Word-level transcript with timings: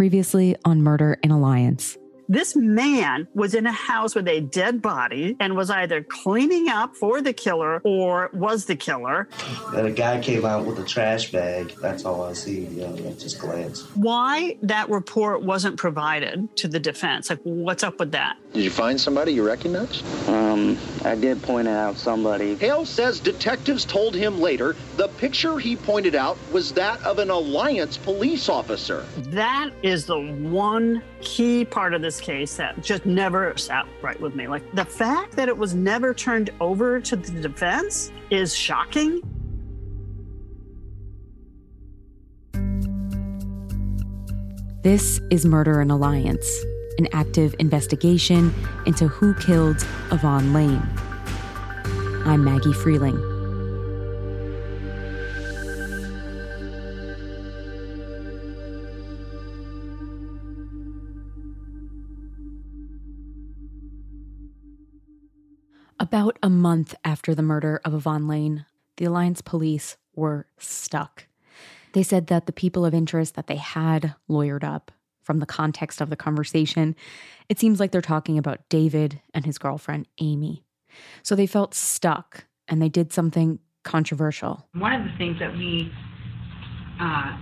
Previously 0.00 0.56
on 0.64 0.80
Murder 0.80 1.18
in 1.22 1.30
Alliance. 1.30 1.98
This 2.26 2.56
man 2.56 3.28
was 3.34 3.54
in 3.54 3.66
a 3.66 3.72
house 3.72 4.14
with 4.14 4.28
a 4.28 4.40
dead 4.40 4.80
body 4.80 5.36
and 5.38 5.54
was 5.54 5.68
either 5.68 6.02
cleaning 6.02 6.70
up 6.70 6.96
for 6.96 7.20
the 7.20 7.34
killer 7.34 7.82
or 7.84 8.30
was 8.32 8.64
the 8.64 8.76
killer. 8.76 9.28
And 9.74 9.88
a 9.88 9.90
guy 9.90 10.18
came 10.20 10.46
out 10.46 10.64
with 10.64 10.78
a 10.78 10.84
trash 10.84 11.32
bag. 11.32 11.74
That's 11.82 12.06
all 12.06 12.22
I 12.22 12.32
see. 12.32 12.60
You 12.60 12.86
know, 12.86 12.94
I 12.94 13.12
just 13.12 13.40
glance. 13.40 13.82
Why 13.94 14.56
that 14.62 14.88
report 14.88 15.42
wasn't 15.42 15.76
provided 15.76 16.56
to 16.56 16.68
the 16.68 16.80
defense? 16.80 17.28
Like, 17.28 17.40
what's 17.42 17.82
up 17.82 17.98
with 17.98 18.12
that? 18.12 18.38
Did 18.52 18.64
you 18.64 18.70
find 18.70 19.00
somebody 19.00 19.32
you 19.32 19.46
recognize? 19.46 20.02
Um, 20.28 20.76
I 21.04 21.14
did 21.14 21.40
point 21.40 21.68
out 21.68 21.96
somebody. 21.96 22.56
Hale 22.56 22.84
says 22.84 23.20
detectives 23.20 23.84
told 23.84 24.12
him 24.12 24.40
later 24.40 24.74
the 24.96 25.06
picture 25.06 25.60
he 25.60 25.76
pointed 25.76 26.16
out 26.16 26.36
was 26.50 26.72
that 26.72 27.00
of 27.04 27.20
an 27.20 27.30
Alliance 27.30 27.96
police 27.96 28.48
officer. 28.48 29.06
That 29.18 29.70
is 29.84 30.04
the 30.04 30.18
one 30.18 31.00
key 31.20 31.64
part 31.64 31.94
of 31.94 32.02
this 32.02 32.20
case 32.20 32.56
that 32.56 32.82
just 32.82 33.06
never 33.06 33.56
sat 33.56 33.86
right 34.02 34.20
with 34.20 34.34
me. 34.34 34.48
Like 34.48 34.68
the 34.74 34.84
fact 34.84 35.36
that 35.36 35.48
it 35.48 35.56
was 35.56 35.74
never 35.74 36.12
turned 36.12 36.50
over 36.60 37.00
to 37.00 37.14
the 37.14 37.40
defense 37.40 38.10
is 38.30 38.52
shocking. 38.52 39.22
This 44.82 45.20
is 45.30 45.44
Murder 45.44 45.82
in 45.82 45.90
Alliance, 45.90 46.48
an 46.98 47.08
active 47.12 47.54
investigation 47.58 48.54
into 48.86 49.08
who 49.08 49.34
killed 49.34 49.86
Yvonne 50.10 50.52
Lane. 50.52 50.82
I'm 52.24 52.44
Maggie 52.44 52.72
Freeling. 52.72 53.18
About 65.98 66.38
a 66.42 66.50
month 66.50 66.94
after 67.04 67.34
the 67.34 67.42
murder 67.42 67.80
of 67.84 67.94
Yvonne 67.94 68.26
Lane, 68.26 68.64
the 68.96 69.04
Alliance 69.04 69.42
police 69.42 69.96
were 70.14 70.46
stuck. 70.58 71.26
They 71.92 72.02
said 72.02 72.28
that 72.28 72.46
the 72.46 72.52
people 72.52 72.84
of 72.84 72.94
interest 72.94 73.34
that 73.34 73.46
they 73.46 73.56
had 73.56 74.14
lawyered 74.28 74.64
up 74.64 74.90
from 75.30 75.38
the 75.38 75.46
context 75.46 76.00
of 76.00 76.10
the 76.10 76.16
conversation, 76.16 76.96
it 77.48 77.56
seems 77.56 77.78
like 77.78 77.92
they're 77.92 78.00
talking 78.00 78.36
about 78.36 78.68
David 78.68 79.20
and 79.32 79.46
his 79.46 79.58
girlfriend, 79.58 80.08
Amy. 80.20 80.64
So 81.22 81.36
they 81.36 81.46
felt 81.46 81.72
stuck 81.72 82.46
and 82.66 82.82
they 82.82 82.88
did 82.88 83.12
something 83.12 83.60
controversial. 83.84 84.66
One 84.74 84.92
of 84.92 85.04
the 85.04 85.16
things 85.18 85.38
that 85.38 85.52
we 85.52 85.92
uh, 86.98 87.38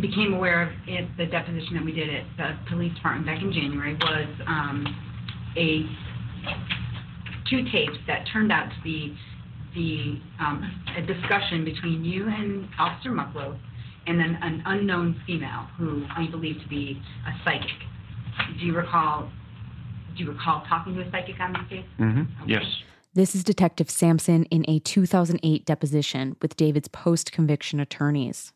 became 0.00 0.34
aware 0.34 0.62
of 0.62 0.70
at 0.88 1.16
the 1.16 1.26
deposition 1.26 1.76
that 1.76 1.84
we 1.84 1.92
did 1.92 2.12
at 2.12 2.24
the 2.36 2.58
police 2.68 2.92
department 2.96 3.24
back 3.24 3.40
in 3.40 3.52
January 3.52 3.94
was 3.94 4.26
um, 4.48 4.84
a 5.56 5.86
two 7.48 7.62
tapes 7.70 7.98
that 8.08 8.26
turned 8.32 8.50
out 8.50 8.68
to 8.68 8.82
be 8.82 9.16
the 9.76 10.18
um, 10.40 10.82
a 10.96 11.02
discussion 11.02 11.64
between 11.64 12.04
you 12.04 12.26
and 12.26 12.68
Officer 12.80 13.10
Mucklow 13.12 13.56
and 14.06 14.18
then 14.18 14.38
an 14.42 14.62
unknown 14.66 15.20
female 15.26 15.66
who 15.76 16.04
we 16.18 16.28
believe 16.28 16.60
to 16.62 16.68
be 16.68 17.00
a 17.26 17.44
psychic. 17.44 17.70
Do 18.58 18.66
you 18.66 18.74
recall? 18.74 19.30
Do 20.16 20.24
you 20.24 20.30
recall 20.30 20.64
talking 20.68 20.94
to 20.94 21.02
a 21.02 21.10
psychic 21.10 21.38
on 21.40 21.52
this 21.52 21.62
case? 21.68 21.86
Mm-hmm. 21.98 22.48
Yes. 22.48 22.64
This 23.14 23.34
is 23.34 23.44
Detective 23.44 23.90
Sampson 23.90 24.44
in 24.46 24.64
a 24.68 24.78
2008 24.78 25.66
deposition 25.66 26.36
with 26.40 26.56
David's 26.56 26.88
post 26.88 27.30
conviction 27.30 27.78
attorneys. 27.78 28.52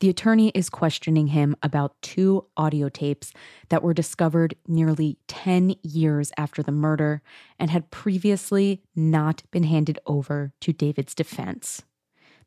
The 0.00 0.08
attorney 0.08 0.50
is 0.54 0.70
questioning 0.70 1.28
him 1.28 1.56
about 1.62 2.00
two 2.00 2.46
audio 2.56 2.88
tapes 2.88 3.32
that 3.68 3.82
were 3.82 3.92
discovered 3.92 4.54
nearly 4.66 5.18
10 5.26 5.74
years 5.82 6.32
after 6.36 6.62
the 6.62 6.72
murder 6.72 7.22
and 7.58 7.70
had 7.70 7.90
previously 7.90 8.82
not 8.94 9.42
been 9.50 9.64
handed 9.64 9.98
over 10.06 10.52
to 10.60 10.72
David's 10.72 11.14
defense. 11.14 11.82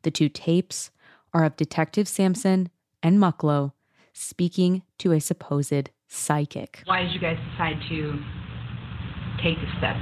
The 0.02 0.10
two 0.10 0.28
tapes 0.28 0.90
are 1.34 1.44
of 1.44 1.56
Detective 1.56 2.08
Sampson 2.08 2.68
and 3.02 3.18
Mucklow 3.18 3.72
speaking 4.12 4.82
to 4.98 5.12
a 5.12 5.20
supposed 5.20 5.90
psychic. 6.08 6.82
Why 6.84 7.02
did 7.02 7.12
you 7.12 7.20
guys 7.20 7.38
decide 7.52 7.80
to 7.88 8.18
take 9.42 9.58
this 9.60 9.70
step? 9.78 9.96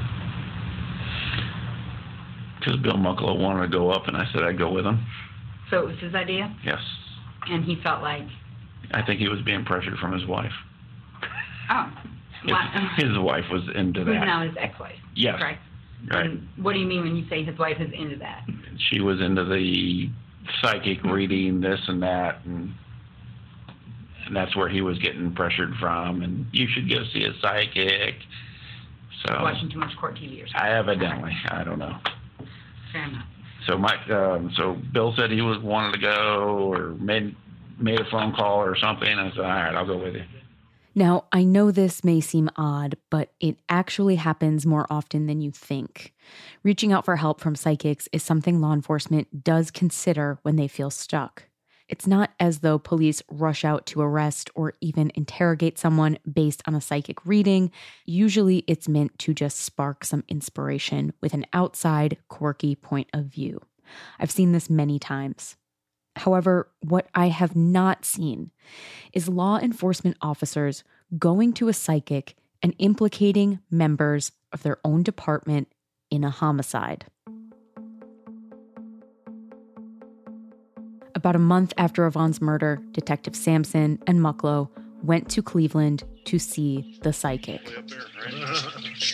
Because 2.58 2.76
Bill 2.80 2.94
Mucklow 2.96 3.38
wanted 3.38 3.62
to 3.62 3.68
go 3.68 3.90
up, 3.90 4.06
and 4.06 4.16
I 4.16 4.26
said 4.32 4.42
I'd 4.42 4.58
go 4.58 4.70
with 4.70 4.84
him. 4.84 5.04
So 5.70 5.78
it 5.78 5.86
was 5.86 5.98
his 5.98 6.14
idea, 6.14 6.54
Yes. 6.64 6.80
and 7.48 7.64
he 7.64 7.76
felt 7.82 8.02
like, 8.02 8.26
I 8.92 9.02
think 9.02 9.20
he 9.20 9.28
was 9.28 9.40
being 9.42 9.64
pressured 9.64 9.98
from 9.98 10.12
his 10.12 10.26
wife. 10.26 10.52
oh, 11.70 11.90
His, 12.42 13.08
his 13.08 13.18
wife 13.18 13.44
was 13.50 13.62
into 13.74 14.00
who's 14.04 14.14
that. 14.14 14.24
now 14.26 14.42
his 14.46 14.54
ex-wife, 14.58 14.98
yes. 15.14 15.38
correct? 15.38 15.62
Right. 16.10 16.26
And 16.26 16.48
what 16.56 16.72
do 16.72 16.80
you 16.80 16.86
mean 16.86 17.02
when 17.02 17.14
you 17.16 17.26
say 17.28 17.44
his 17.44 17.56
wife 17.58 17.76
is 17.78 17.90
into 17.92 18.16
that? 18.16 18.46
She 18.90 19.00
was 19.00 19.20
into 19.20 19.44
the 19.44 20.10
psychic 20.62 21.02
reading, 21.04 21.60
this 21.60 21.80
and 21.88 22.02
that, 22.02 22.44
and 22.44 22.72
and 24.26 24.36
that's 24.36 24.54
where 24.56 24.68
he 24.68 24.80
was 24.80 24.98
getting 24.98 25.34
pressured 25.34 25.74
from. 25.80 26.22
And 26.22 26.46
you 26.52 26.68
should 26.72 26.88
go 26.88 27.02
see 27.12 27.24
a 27.24 27.32
psychic. 27.40 28.14
So 29.26 29.42
Watching 29.42 29.70
too 29.70 29.78
much 29.78 29.96
court 29.98 30.16
TV 30.16 30.42
or 30.42 30.46
something? 30.46 30.62
I 30.62 30.78
evidently, 30.78 31.36
I 31.50 31.64
don't 31.64 31.78
know. 31.78 31.96
Fair 32.92 33.04
enough. 33.04 33.24
So 33.66 33.76
Mike, 33.76 34.08
um, 34.10 34.52
so 34.56 34.78
Bill 34.92 35.12
said 35.16 35.30
he 35.30 35.42
was 35.42 35.58
wanted 35.58 35.92
to 35.94 36.00
go 36.00 36.72
or 36.72 36.90
made 36.94 37.36
made 37.78 38.00
a 38.00 38.04
phone 38.10 38.32
call 38.34 38.58
or 38.58 38.76
something. 38.76 39.08
I 39.08 39.30
said, 39.30 39.40
all 39.40 39.46
right, 39.46 39.74
I'll 39.74 39.86
go 39.86 39.98
with 39.98 40.14
you. 40.14 40.24
Now, 40.94 41.26
I 41.30 41.44
know 41.44 41.70
this 41.70 42.02
may 42.02 42.20
seem 42.20 42.50
odd, 42.56 42.96
but 43.10 43.32
it 43.38 43.58
actually 43.68 44.16
happens 44.16 44.66
more 44.66 44.86
often 44.90 45.26
than 45.26 45.40
you 45.40 45.52
think. 45.52 46.12
Reaching 46.64 46.92
out 46.92 47.04
for 47.04 47.16
help 47.16 47.40
from 47.40 47.54
psychics 47.54 48.08
is 48.12 48.22
something 48.22 48.60
law 48.60 48.72
enforcement 48.72 49.44
does 49.44 49.70
consider 49.70 50.38
when 50.42 50.56
they 50.56 50.66
feel 50.66 50.90
stuck. 50.90 51.44
It's 51.88 52.06
not 52.06 52.30
as 52.38 52.60
though 52.60 52.78
police 52.78 53.20
rush 53.28 53.64
out 53.64 53.84
to 53.86 54.00
arrest 54.00 54.50
or 54.54 54.74
even 54.80 55.10
interrogate 55.16 55.76
someone 55.78 56.18
based 56.32 56.62
on 56.66 56.74
a 56.74 56.80
psychic 56.80 57.26
reading. 57.26 57.72
Usually, 58.04 58.64
it's 58.68 58.88
meant 58.88 59.18
to 59.20 59.34
just 59.34 59.58
spark 59.58 60.04
some 60.04 60.22
inspiration 60.28 61.12
with 61.20 61.34
an 61.34 61.46
outside, 61.52 62.18
quirky 62.28 62.76
point 62.76 63.08
of 63.12 63.26
view. 63.26 63.60
I've 64.20 64.30
seen 64.30 64.52
this 64.52 64.70
many 64.70 65.00
times. 65.00 65.56
However, 66.20 66.68
what 66.80 67.08
I 67.14 67.28
have 67.28 67.56
not 67.56 68.04
seen 68.04 68.50
is 69.14 69.26
law 69.26 69.58
enforcement 69.58 70.18
officers 70.20 70.84
going 71.18 71.54
to 71.54 71.68
a 71.68 71.72
psychic 71.72 72.36
and 72.62 72.74
implicating 72.78 73.60
members 73.70 74.32
of 74.52 74.62
their 74.62 74.76
own 74.84 75.02
department 75.02 75.72
in 76.10 76.22
a 76.22 76.28
homicide. 76.28 77.06
About 81.14 81.36
a 81.36 81.38
month 81.38 81.72
after 81.78 82.06
Yvonne's 82.06 82.42
murder, 82.42 82.82
Detective 82.92 83.34
Sampson 83.34 83.98
and 84.06 84.20
Mucklow 84.20 84.68
went 85.02 85.30
to 85.30 85.42
Cleveland 85.42 86.04
to 86.26 86.38
see 86.38 86.98
the 87.00 87.14
psychic. 87.14 87.62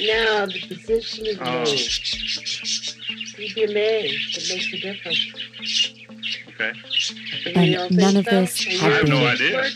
No, 0.00 0.46
the 0.46 0.60
position 0.66 1.26
is 1.26 1.38
moved. 1.38 2.96
You'd 3.38 3.54
be 3.54 3.62
amazed. 3.62 4.38
It 4.38 4.48
makes 4.52 4.72
a 4.72 4.78
difference. 4.80 5.95
Okay. 6.58 6.72
And 7.54 7.66
You 7.66 7.96
none 7.96 8.16
of 8.16 8.24
this 8.24 8.64
And 8.66 8.76
had 8.76 8.92
I 8.92 8.96
have 8.96 9.08
no 9.08 9.26
idea. 9.26 9.68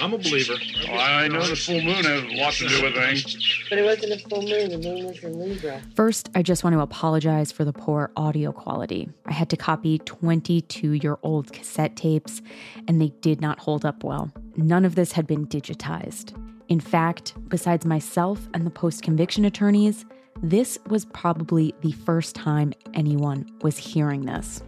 I'm 0.00 0.14
a 0.14 0.18
believer. 0.18 0.54
Well, 0.88 1.00
I 1.00 1.26
know 1.26 1.44
the 1.44 1.56
full 1.56 1.82
moon 1.82 2.04
has 2.04 2.22
a 2.22 2.36
lot 2.36 2.52
to 2.54 2.68
do 2.68 2.82
with 2.82 2.94
things. 2.94 3.64
But 3.68 3.78
it 3.78 3.84
wasn't 3.84 4.12
a 4.12 4.28
full 4.28 4.42
moon. 4.42 4.70
The 4.70 4.78
moon 4.78 5.06
was 5.06 5.22
in 5.22 5.38
Libra. 5.38 5.82
First, 5.96 6.30
I 6.34 6.42
just 6.42 6.62
want 6.62 6.74
to 6.74 6.80
apologize 6.80 7.50
for 7.50 7.64
the 7.64 7.72
poor 7.72 8.12
audio 8.16 8.52
quality. 8.52 9.08
I 9.26 9.32
had 9.32 9.50
to 9.50 9.56
copy 9.56 9.98
22 9.98 10.92
year 10.92 11.18
old 11.22 11.52
cassette 11.52 11.96
tapes, 11.96 12.40
and 12.86 13.00
they 13.00 13.08
did 13.20 13.40
not 13.40 13.58
hold 13.58 13.84
up 13.84 14.04
well. 14.04 14.30
None 14.56 14.84
of 14.84 14.94
this 14.94 15.12
had 15.12 15.26
been 15.26 15.46
digitized. 15.46 16.38
In 16.68 16.78
fact, 16.78 17.34
besides 17.48 17.84
myself 17.84 18.48
and 18.54 18.64
the 18.64 18.70
post 18.70 19.02
conviction 19.02 19.44
attorneys, 19.44 20.04
this 20.40 20.78
was 20.86 21.04
probably 21.06 21.74
the 21.82 21.92
first 21.92 22.34
time 22.36 22.72
anyone 22.94 23.46
was 23.62 23.76
hearing 23.76 24.22
this. 24.22 24.62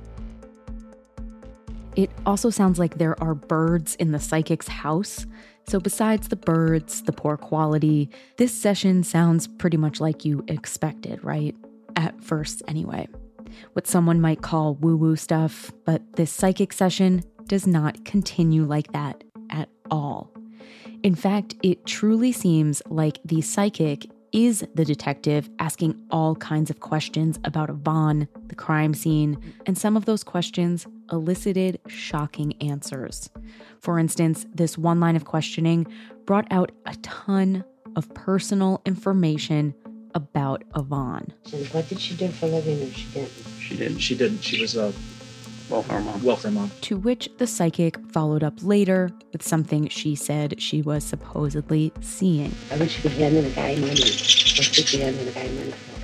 It 1.96 2.10
also 2.26 2.50
sounds 2.50 2.78
like 2.78 2.98
there 2.98 3.20
are 3.22 3.34
birds 3.34 3.94
in 3.96 4.12
the 4.12 4.18
psychic's 4.18 4.68
house. 4.68 5.26
So, 5.66 5.80
besides 5.80 6.28
the 6.28 6.36
birds, 6.36 7.02
the 7.02 7.12
poor 7.12 7.36
quality, 7.36 8.10
this 8.36 8.52
session 8.52 9.02
sounds 9.02 9.46
pretty 9.46 9.76
much 9.76 10.00
like 10.00 10.24
you 10.24 10.44
expected, 10.48 11.22
right? 11.24 11.54
At 11.96 12.22
first, 12.22 12.62
anyway. 12.68 13.08
What 13.72 13.86
someone 13.86 14.20
might 14.20 14.42
call 14.42 14.74
woo 14.74 14.96
woo 14.96 15.16
stuff, 15.16 15.72
but 15.84 16.02
this 16.16 16.32
psychic 16.32 16.72
session 16.72 17.22
does 17.46 17.66
not 17.66 18.04
continue 18.04 18.64
like 18.64 18.92
that 18.92 19.22
at 19.50 19.68
all. 19.90 20.32
In 21.02 21.14
fact, 21.14 21.54
it 21.62 21.86
truly 21.86 22.32
seems 22.32 22.82
like 22.88 23.20
the 23.24 23.40
psychic 23.40 24.06
is 24.32 24.66
the 24.74 24.84
detective 24.84 25.48
asking 25.60 25.94
all 26.10 26.34
kinds 26.34 26.68
of 26.68 26.80
questions 26.80 27.38
about 27.44 27.70
Yvonne, 27.70 28.26
the 28.48 28.54
crime 28.54 28.92
scene, 28.92 29.38
and 29.66 29.78
some 29.78 29.96
of 29.96 30.06
those 30.06 30.24
questions 30.24 30.86
elicited 31.10 31.80
shocking 31.86 32.54
answers. 32.62 33.30
For 33.80 33.98
instance, 33.98 34.46
this 34.54 34.78
one 34.78 35.00
line 35.00 35.16
of 35.16 35.24
questioning 35.24 35.86
brought 36.24 36.46
out 36.50 36.72
a 36.86 36.94
ton 36.96 37.64
of 37.96 38.12
personal 38.14 38.80
information 38.84 39.74
about 40.14 40.62
Yvonne. 40.76 41.32
And 41.52 41.66
what 41.68 41.88
did 41.88 42.00
she 42.00 42.14
do 42.14 42.28
for 42.28 42.46
a 42.46 42.48
living 42.48 42.80
if 42.80 42.96
she 42.96 43.08
didn't? 43.12 43.30
She 43.58 43.76
didn't. 43.76 43.98
She 43.98 44.16
didn't. 44.16 44.38
She 44.42 44.60
was 44.60 44.76
a 44.76 44.92
welfare 45.68 46.00
mom. 46.00 46.22
welfare 46.22 46.50
mom. 46.50 46.70
To 46.82 46.96
which 46.96 47.28
the 47.38 47.46
psychic 47.46 47.98
followed 48.12 48.44
up 48.44 48.54
later 48.62 49.10
with 49.32 49.42
something 49.42 49.88
she 49.88 50.14
said 50.14 50.60
she 50.60 50.82
was 50.82 51.04
supposedly 51.04 51.92
seeing. 52.00 52.50
Why 52.68 52.78
would 52.78 52.90
she 52.90 53.02
be 53.02 53.14
handing 53.14 53.44
the 53.44 53.50
guy 53.50 53.74
money? 53.74 53.88
What 53.88 53.98
should 53.98 54.86
she 54.86 54.98
be 54.98 55.02
handing 55.02 55.24
the 55.24 55.32
guy 55.32 55.48
money 55.48 55.72
for? 55.72 56.00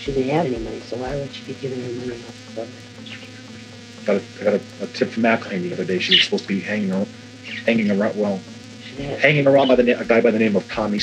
She 0.00 0.12
didn't 0.12 0.30
have 0.30 0.46
any 0.46 0.58
money, 0.58 0.80
so 0.80 0.96
why 0.98 1.16
would 1.16 1.32
she 1.32 1.44
be 1.44 1.54
giving 1.60 1.80
her 1.80 2.06
money 2.06 2.20
off 2.20 2.54
the 2.54 2.66
Got 4.04 4.16
a, 4.16 4.22
I 4.40 4.44
got 4.44 4.54
a, 4.54 4.60
a 4.82 4.86
tip 4.88 5.10
from 5.10 5.22
McLean 5.22 5.62
the 5.62 5.72
other 5.72 5.84
day. 5.84 5.98
She 5.98 6.14
was 6.14 6.24
supposed 6.24 6.44
to 6.44 6.48
be 6.48 6.60
hanging 6.60 6.92
around, 6.92 7.08
hanging 7.64 7.90
around. 7.90 8.16
Well, 8.16 8.40
hanging 8.96 9.46
around 9.46 9.68
by 9.68 9.76
the 9.76 9.82
na- 9.82 10.00
a 10.00 10.04
guy 10.04 10.20
by 10.20 10.30
the 10.30 10.38
name 10.38 10.56
of 10.56 10.70
Tommy. 10.70 11.00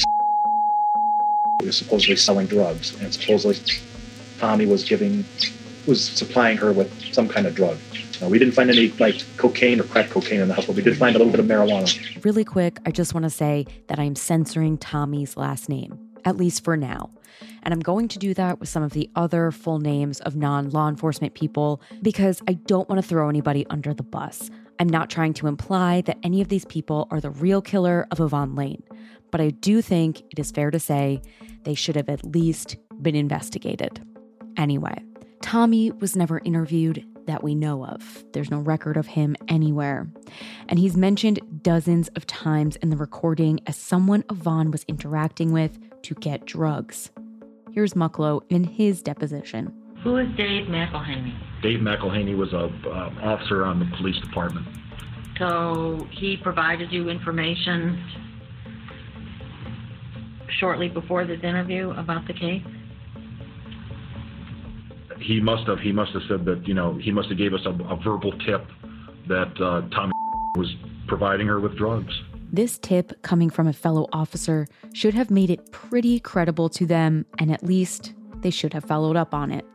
Who 1.59 1.65
was 1.65 1.77
supposedly 1.77 2.15
selling 2.15 2.47
drugs, 2.47 2.99
and 3.01 3.13
supposedly 3.13 3.57
Tommy 4.39 4.65
was 4.65 4.83
giving, 4.83 5.25
was 5.87 6.03
supplying 6.03 6.57
her 6.57 6.71
with 6.71 6.91
some 7.13 7.27
kind 7.27 7.47
of 7.47 7.55
drug. 7.55 7.77
Now, 8.21 8.29
we 8.29 8.37
didn't 8.37 8.53
find 8.53 8.69
any 8.69 8.89
like 8.99 9.23
cocaine 9.37 9.79
or 9.79 9.83
crack 9.83 10.11
cocaine 10.11 10.41
in 10.41 10.47
the 10.47 10.53
house, 10.53 10.67
but 10.67 10.75
we 10.75 10.83
did 10.83 10.95
find 10.97 11.15
a 11.15 11.17
little 11.17 11.31
bit 11.31 11.39
of 11.39 11.47
marijuana. 11.47 12.23
Really 12.23 12.43
quick, 12.43 12.79
I 12.85 12.91
just 12.91 13.15
want 13.15 13.23
to 13.23 13.31
say 13.31 13.65
that 13.87 13.97
I'm 13.97 14.15
censoring 14.15 14.77
Tommy's 14.77 15.37
last 15.37 15.69
name, 15.69 15.97
at 16.23 16.37
least 16.37 16.63
for 16.63 16.77
now. 16.77 17.09
And 17.63 17.73
I'm 17.73 17.79
going 17.79 18.07
to 18.09 18.19
do 18.19 18.33
that 18.33 18.59
with 18.59 18.69
some 18.69 18.83
of 18.83 18.93
the 18.93 19.09
other 19.15 19.51
full 19.51 19.79
names 19.79 20.19
of 20.21 20.35
non 20.35 20.69
law 20.69 20.87
enforcement 20.89 21.33
people 21.33 21.81
because 22.01 22.41
I 22.47 22.53
don't 22.53 22.89
want 22.89 23.01
to 23.01 23.07
throw 23.07 23.29
anybody 23.29 23.65
under 23.69 23.93
the 23.93 24.03
bus. 24.03 24.49
I'm 24.79 24.89
not 24.89 25.09
trying 25.09 25.33
to 25.35 25.47
imply 25.47 26.01
that 26.01 26.17
any 26.23 26.41
of 26.41 26.49
these 26.49 26.65
people 26.65 27.07
are 27.11 27.21
the 27.21 27.29
real 27.29 27.61
killer 27.61 28.07
of 28.11 28.19
Yvonne 28.19 28.55
Lane, 28.55 28.83
but 29.29 29.39
I 29.39 29.49
do 29.51 29.81
think 29.81 30.21
it 30.31 30.39
is 30.39 30.51
fair 30.51 30.71
to 30.71 30.79
say 30.79 31.21
they 31.63 31.75
should 31.75 31.95
have 31.95 32.09
at 32.09 32.25
least 32.25 32.77
been 33.01 33.15
investigated. 33.15 34.03
Anyway, 34.57 34.95
Tommy 35.41 35.91
was 35.91 36.15
never 36.15 36.39
interviewed 36.45 37.05
that 37.31 37.43
we 37.43 37.55
know 37.55 37.85
of. 37.85 38.25
There's 38.33 38.51
no 38.51 38.59
record 38.59 38.97
of 38.97 39.07
him 39.07 39.37
anywhere. 39.47 40.05
And 40.67 40.77
he's 40.77 40.97
mentioned 40.97 41.39
dozens 41.63 42.09
of 42.09 42.27
times 42.27 42.75
in 42.77 42.89
the 42.89 42.97
recording 42.97 43.61
as 43.67 43.77
someone 43.77 44.25
Yvonne 44.29 44.69
was 44.69 44.83
interacting 44.89 45.53
with 45.53 45.79
to 46.03 46.13
get 46.15 46.45
drugs. 46.45 47.09
Here's 47.71 47.93
Mucklow 47.93 48.41
in 48.49 48.65
his 48.65 49.01
deposition. 49.01 49.73
Who 50.03 50.17
is 50.17 50.27
Dave 50.35 50.67
McElhaney? 50.67 51.33
Dave 51.61 51.79
McElhaney 51.79 52.35
was 52.35 52.51
a 52.51 52.65
um, 52.65 53.17
officer 53.23 53.63
on 53.63 53.79
the 53.79 53.85
police 53.95 54.19
department. 54.19 54.67
So 55.39 56.05
he 56.11 56.35
provided 56.35 56.91
you 56.91 57.09
information 57.09 58.03
shortly 60.59 60.89
before 60.89 61.25
this 61.25 61.39
interview 61.43 61.91
about 61.91 62.27
the 62.27 62.33
case? 62.33 62.63
He 65.21 65.39
must 65.39 65.67
have 65.67 65.79
he 65.79 65.91
must 65.91 66.11
have 66.13 66.23
said 66.27 66.45
that 66.45 66.67
you 66.67 66.73
know 66.73 66.95
he 66.95 67.11
must 67.11 67.29
have 67.29 67.37
gave 67.37 67.53
us 67.53 67.61
a, 67.65 67.69
a 67.69 67.95
verbal 67.97 68.31
tip 68.39 68.65
that 69.27 69.51
uh, 69.61 69.81
Tommy 69.95 70.13
was 70.57 70.73
providing 71.07 71.47
her 71.47 71.59
with 71.59 71.77
drugs. 71.77 72.13
This 72.53 72.77
tip 72.79 73.21
coming 73.21 73.49
from 73.49 73.67
a 73.67 73.73
fellow 73.73 74.07
officer 74.11 74.67
should 74.93 75.13
have 75.13 75.31
made 75.31 75.49
it 75.49 75.71
pretty 75.71 76.19
credible 76.19 76.67
to 76.69 76.85
them, 76.85 77.25
and 77.39 77.51
at 77.51 77.63
least 77.63 78.13
they 78.41 78.49
should 78.49 78.73
have 78.73 78.83
followed 78.83 79.15
up 79.15 79.33
on 79.33 79.51
it. 79.51 79.65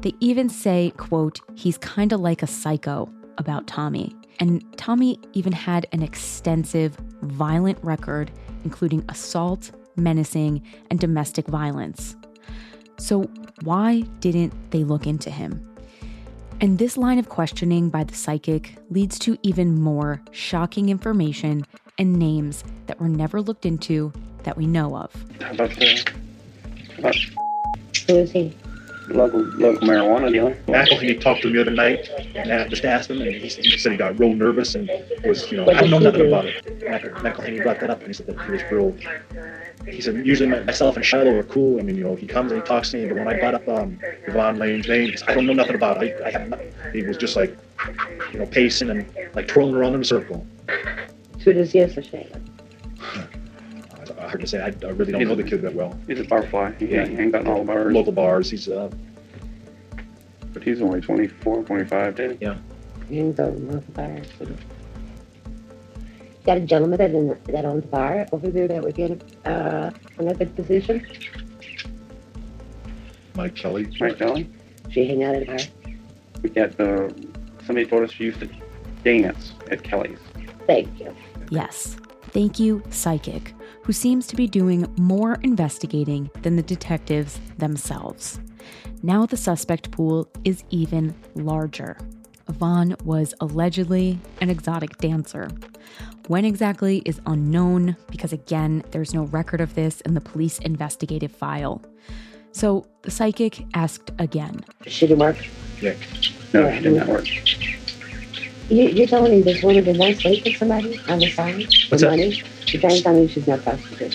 They 0.00 0.14
even 0.20 0.48
say, 0.48 0.92
quote, 0.96 1.40
he's 1.56 1.76
kind 1.76 2.12
of 2.12 2.20
like 2.20 2.42
a 2.42 2.46
psycho 2.46 3.12
about 3.36 3.66
Tommy. 3.66 4.14
And 4.38 4.64
Tommy 4.78 5.18
even 5.32 5.52
had 5.52 5.86
an 5.92 6.02
extensive, 6.02 6.96
violent 7.22 7.78
record, 7.82 8.30
including 8.64 9.04
assault, 9.08 9.70
menacing, 9.96 10.62
and 10.90 10.98
domestic 10.98 11.46
violence. 11.46 12.16
So, 12.98 13.22
why 13.62 14.00
didn't 14.20 14.52
they 14.70 14.84
look 14.84 15.06
into 15.06 15.30
him? 15.30 15.62
And 16.60 16.78
this 16.78 16.96
line 16.96 17.18
of 17.18 17.28
questioning 17.28 17.90
by 17.90 18.04
the 18.04 18.14
psychic 18.14 18.76
leads 18.90 19.18
to 19.20 19.36
even 19.42 19.80
more 19.80 20.22
shocking 20.30 20.88
information 20.88 21.66
and 21.98 22.18
names 22.18 22.64
that 22.86 22.98
were 22.98 23.08
never 23.08 23.42
looked 23.42 23.66
into 23.66 24.12
that 24.44 24.56
we 24.56 24.66
know 24.66 24.96
of. 24.96 25.12
How 25.40 25.52
about 25.52 25.70
the 25.70 26.12
about 26.98 27.16
Who 28.06 28.14
is 28.14 28.32
he? 28.32 28.54
Local 29.08 29.40
local 29.40 29.86
marijuana 29.86 30.32
dealer? 30.32 30.54
McElhaney 30.66 31.20
talked 31.20 31.42
to 31.42 31.48
me 31.48 31.54
the 31.54 31.60
other 31.62 31.70
night, 31.70 32.08
and 32.34 32.52
I 32.52 32.68
just 32.68 32.84
asked 32.84 33.10
him, 33.10 33.20
and 33.20 33.30
he, 33.30 33.48
he 33.48 33.78
said 33.78 33.92
he 33.92 33.98
got 33.98 34.18
real 34.18 34.34
nervous 34.34 34.74
and 34.74 34.90
was, 35.24 35.50
you 35.50 35.56
know, 35.56 35.68
I 35.70 35.74
don't 35.74 35.90
know 35.90 35.98
nothing 35.98 36.26
about 36.26 36.46
it. 36.46 36.64
Mc- 36.64 37.14
McElhaney 37.16 37.62
brought 37.62 37.80
that 37.80 37.90
up, 37.90 37.98
and 37.98 38.08
he 38.08 38.12
said 38.12 38.26
that 38.26 38.40
he 38.44 38.52
was 38.52 38.62
real. 38.70 38.96
He 39.86 40.00
said 40.00 40.26
usually 40.26 40.48
myself 40.48 40.96
and 40.96 41.04
Shiloh 41.04 41.38
are 41.38 41.44
cool. 41.44 41.78
I 41.78 41.82
mean, 41.82 41.96
you 41.96 42.04
know, 42.04 42.16
he 42.16 42.26
comes 42.26 42.50
and 42.50 42.60
he 42.60 42.66
talks 42.66 42.90
to 42.90 42.96
me, 42.96 43.06
but 43.06 43.18
when 43.18 43.28
I 43.28 43.38
brought 43.38 43.54
up 43.54 43.68
um, 43.68 43.98
Yvonne 44.26 44.58
Lane's 44.58 44.88
name, 44.88 45.14
I 45.28 45.34
don't 45.34 45.46
know 45.46 45.52
nothing 45.52 45.76
about 45.76 46.02
it. 46.02 46.20
I, 46.22 46.28
I 46.28 46.30
have. 46.32 46.48
Not. 46.48 46.60
He 46.92 47.02
was 47.02 47.16
just 47.16 47.36
like, 47.36 47.56
you 48.32 48.38
know, 48.40 48.46
pacing 48.46 48.90
and 48.90 49.06
like 49.34 49.46
twirling 49.46 49.74
around 49.74 49.94
in 49.94 50.00
a 50.00 50.04
circle. 50.04 50.44
Who 51.44 51.52
does 51.52 51.70
he 51.72 51.80
associate 51.80 52.32
with? 52.32 52.42
I 53.02 53.35
hard 54.28 54.40
to 54.40 54.46
say. 54.46 54.60
I, 54.60 54.66
I 54.86 54.90
really 54.90 55.12
don't 55.12 55.24
know 55.24 55.34
the 55.34 55.42
kid 55.44 55.62
that 55.62 55.74
well. 55.74 55.98
He's 56.06 56.20
a 56.20 56.24
barfly. 56.24 56.78
He 56.78 56.86
Yeah. 56.86 57.04
ain't, 57.04 57.18
ain't 57.20 57.32
got 57.32 57.46
all 57.46 57.58
the 57.60 57.64
bars. 57.64 57.92
Local 57.94 58.12
bars. 58.12 58.50
He's 58.50 58.68
uh, 58.68 58.90
But 60.52 60.62
he's 60.62 60.80
only 60.82 61.00
24, 61.00 61.62
25, 61.64 62.14
did 62.14 62.38
yeah. 62.40 62.56
He 63.08 63.16
didn't 63.16 63.36
go 63.36 63.50
to 63.52 63.58
multiple 63.60 63.94
bars. 63.94 64.26
Got 66.44 66.58
a 66.58 66.60
gentleman 66.60 66.98
that, 66.98 67.10
in, 67.10 67.36
that 67.48 67.64
owns 67.64 67.84
a 67.84 67.88
bar 67.88 68.26
over 68.32 68.48
there 68.50 68.68
that 68.68 68.82
would 68.82 68.94
be 68.94 69.02
in 69.02 69.22
uh, 69.44 69.90
another 70.18 70.46
position. 70.46 71.04
Mike 73.34 73.54
Kelly. 73.54 73.88
Mike 74.00 74.18
Kelly? 74.18 74.48
She 74.90 75.06
hang 75.06 75.24
out 75.24 75.34
at 75.34 75.42
a 75.42 75.46
bar. 75.46 75.58
We 76.42 76.50
got 76.50 76.78
uh, 76.80 77.08
somebody 77.64 77.86
told 77.86 78.04
us 78.04 78.12
she 78.12 78.24
used 78.24 78.40
to 78.40 78.48
dance 79.04 79.52
at 79.70 79.82
Kelly's. 79.82 80.18
Thank 80.66 81.00
you. 81.00 81.14
Yes, 81.50 81.96
thank 82.30 82.58
you, 82.58 82.82
Psychic, 82.90 83.52
who 83.86 83.92
seems 83.92 84.26
to 84.26 84.34
be 84.34 84.48
doing 84.48 84.92
more 84.98 85.38
investigating 85.44 86.28
than 86.42 86.56
the 86.56 86.62
detectives 86.62 87.38
themselves. 87.58 88.40
Now 89.04 89.26
the 89.26 89.36
suspect 89.36 89.92
pool 89.92 90.28
is 90.42 90.64
even 90.70 91.14
larger. 91.36 91.96
Yvonne 92.48 92.96
was 93.04 93.32
allegedly 93.40 94.18
an 94.40 94.50
exotic 94.50 94.98
dancer. 94.98 95.48
When 96.26 96.44
exactly 96.44 96.98
is 97.04 97.20
unknown 97.26 97.96
because, 98.10 98.32
again, 98.32 98.82
there's 98.90 99.14
no 99.14 99.26
record 99.26 99.60
of 99.60 99.76
this 99.76 100.00
in 100.00 100.14
the 100.14 100.20
police 100.20 100.58
investigative 100.58 101.30
file. 101.30 101.80
So 102.50 102.86
the 103.02 103.12
psychic 103.12 103.64
asked 103.74 104.10
again. 104.18 104.64
She 104.88 105.06
didn't 105.06 105.20
work. 105.20 105.36
Yeah. 105.80 105.94
No, 106.52 106.74
she 106.74 106.82
did 106.82 106.94
not 106.94 107.06
work. 107.06 107.26
You, 108.68 108.84
you're 108.88 109.06
telling 109.06 109.32
me 109.32 109.42
this 109.42 109.62
woman 109.62 109.84
did 109.84 109.96
not 109.98 110.16
sleep 110.16 110.44
with 110.44 110.56
somebody 110.56 110.98
on 111.08 111.18
the 111.20 111.30
side 111.30 111.54
for 111.54 111.94
What's 111.94 112.02
that? 112.02 112.10
money? 112.10 112.42
You're 112.66 112.80
trying 112.80 112.96
to 112.96 113.02
tell 113.02 113.14
me 113.14 113.28
she's 113.28 113.46
not 113.46 113.62
prostitute. 113.62 114.14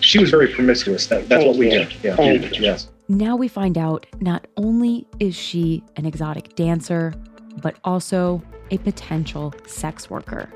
She 0.00 0.18
was 0.20 0.30
very 0.30 0.48
promiscuous. 0.54 1.06
That, 1.08 1.28
that's 1.28 1.42
Thank 1.42 1.46
what 1.48 1.58
we 1.58 1.72
you. 1.72 1.80
hear. 1.80 1.88
Yeah. 2.02 2.16
Thank 2.16 2.56
you. 2.56 2.62
Yes. 2.62 2.88
Now 3.08 3.36
we 3.36 3.48
find 3.48 3.76
out 3.76 4.06
not 4.20 4.46
only 4.56 5.06
is 5.18 5.34
she 5.34 5.82
an 5.96 6.06
exotic 6.06 6.54
dancer, 6.54 7.12
but 7.60 7.76
also 7.84 8.42
a 8.70 8.78
potential 8.78 9.52
sex 9.66 10.08
worker. 10.08 10.52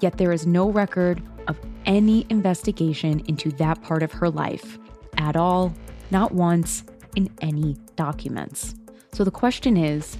Yet 0.00 0.18
there 0.18 0.32
is 0.32 0.46
no 0.46 0.70
record 0.70 1.22
of 1.48 1.56
any 1.86 2.26
investigation 2.28 3.20
into 3.26 3.52
that 3.52 3.82
part 3.82 4.02
of 4.02 4.12
her 4.12 4.28
life 4.28 4.78
at 5.16 5.36
all, 5.36 5.72
not 6.10 6.32
once 6.32 6.84
in 7.16 7.30
any 7.40 7.76
documents. 7.96 8.74
So 9.12 9.24
the 9.24 9.30
question 9.30 9.76
is 9.76 10.16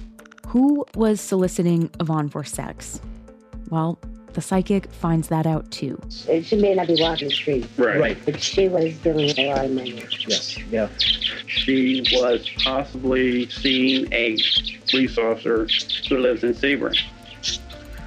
who 0.55 0.85
was 0.95 1.19
soliciting 1.19 1.89
Yvonne 1.99 2.29
for 2.29 2.41
sex? 2.45 3.01
Well, 3.69 3.99
the 4.31 4.39
psychic 4.41 4.89
finds 4.89 5.27
that 5.27 5.45
out 5.45 5.69
too. 5.69 5.99
She 6.43 6.55
may 6.55 6.73
not 6.75 6.87
be 6.87 6.95
walking 6.97 7.27
the 7.27 7.33
street, 7.35 7.67
Right. 7.75 7.99
Right. 7.99 8.17
but 8.23 8.41
she 8.41 8.69
was 8.69 8.93
dealing 8.99 9.25
with 9.25 9.37
a 9.37 9.49
lot 9.49 9.65
of 9.65 9.71
money. 9.71 10.01
Yes. 10.25 10.57
Yeah. 10.71 10.87
She 11.45 12.05
was 12.13 12.49
possibly 12.63 13.49
seeing 13.49 14.07
a 14.13 14.37
police 14.89 15.17
officer 15.17 15.67
who 16.07 16.19
lives 16.19 16.45
in 16.45 16.53
Sebring. 16.53 16.97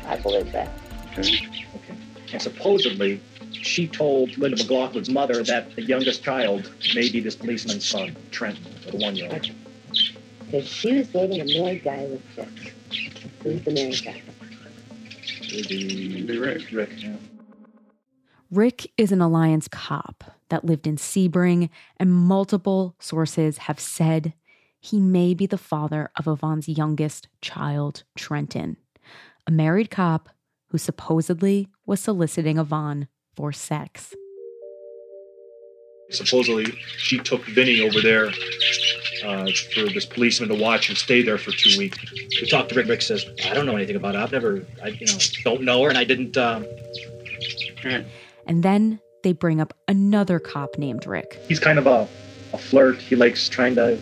I 0.07 0.17
believe 0.17 0.51
that. 0.53 0.71
Okay. 1.19 1.47
Okay. 1.77 1.95
And 2.33 2.41
supposedly, 2.41 3.21
she 3.53 3.87
told 3.87 4.39
Linda 4.39 4.57
McLaughlin's 4.57 5.11
mother 5.11 5.43
that 5.43 5.77
the 5.77 5.83
youngest 5.83 6.23
child 6.23 6.73
may 6.95 7.11
be 7.11 7.21
this 7.21 7.37
policeman's 7.37 7.85
son, 7.87 8.17
Trent, 8.31 8.59
the 8.91 8.97
one 8.97 9.17
year 9.17 9.29
old. 9.31 9.51
Because 10.51 10.67
she 10.67 10.97
was 10.97 11.09
dating 11.09 11.43
a 11.43 11.61
married 11.61 11.85
guy 11.85 12.07
with 12.07 12.23
kids. 12.35 12.73
Who's 13.43 13.63
the 13.63 13.71
married 13.71 14.03
guy? 14.03 14.23
Be 15.51 16.39
Rick. 16.39 16.71
Rick, 16.73 16.91
yeah. 16.97 17.17
Rick 18.51 18.91
is 18.97 19.13
an 19.13 19.21
Alliance 19.21 19.69
cop 19.69 20.25
that 20.49 20.65
lived 20.65 20.87
in 20.87 20.97
Sebring, 20.97 21.69
and 21.99 22.11
multiple 22.11 22.95
sources 22.99 23.59
have 23.59 23.79
said 23.79 24.33
he 24.81 24.99
may 24.99 25.35
be 25.35 25.47
the 25.47 25.59
father 25.59 26.11
of 26.17 26.27
Yvonne's 26.27 26.67
youngest 26.69 27.29
child, 27.43 28.05
Trenton, 28.17 28.79
a 29.47 29.51
married 29.51 29.91
cop 29.91 30.31
who 30.69 30.79
supposedly 30.79 31.69
was 31.85 32.01
soliciting 32.01 32.57
Yvonne 32.57 33.09
for 33.37 33.53
sex. 33.53 34.15
Supposedly, 36.11 36.65
she 36.97 37.19
took 37.19 37.45
Vinny 37.45 37.83
over 37.83 38.01
there 38.01 38.31
uh, 39.25 39.47
for 39.75 39.89
this 39.93 40.05
policeman 40.05 40.49
to 40.49 40.55
watch 40.55 40.89
and 40.89 40.99
stay 40.99 41.23
there 41.23 41.39
for 41.39 41.51
two 41.51 41.79
weeks. 41.79 41.99
We 42.41 42.49
talked 42.49 42.71
to 42.71 42.75
Rick. 42.75 42.89
Rick 42.89 43.03
says, 43.03 43.25
"I 43.45 43.55
don't 43.55 43.67
know 43.67 43.77
anything 43.77 43.97
about 43.97 44.15
it. 44.15 44.19
I've 44.19 44.33
never, 44.33 44.65
I 44.83 44.89
you 44.89 45.07
know, 45.07 45.19
don't 45.45 45.63
know 45.63 45.83
her, 45.83 45.89
and 45.89 45.99
I 45.99 46.05
didn't." 46.05 46.37
Um... 46.37 46.67
And 48.47 48.63
then 48.63 49.01
they 49.23 49.33
bring 49.33 49.61
up 49.61 49.75
another 49.87 50.39
cop 50.39 50.79
named 50.79 51.07
Rick. 51.07 51.39
He's 51.47 51.61
kind 51.61 51.79
of 51.79 51.87
a, 51.87 52.09
a 52.53 52.59
flirt. 52.59 52.99
He 52.99 53.17
likes 53.17 53.49
trying 53.49 53.75
to. 53.77 53.99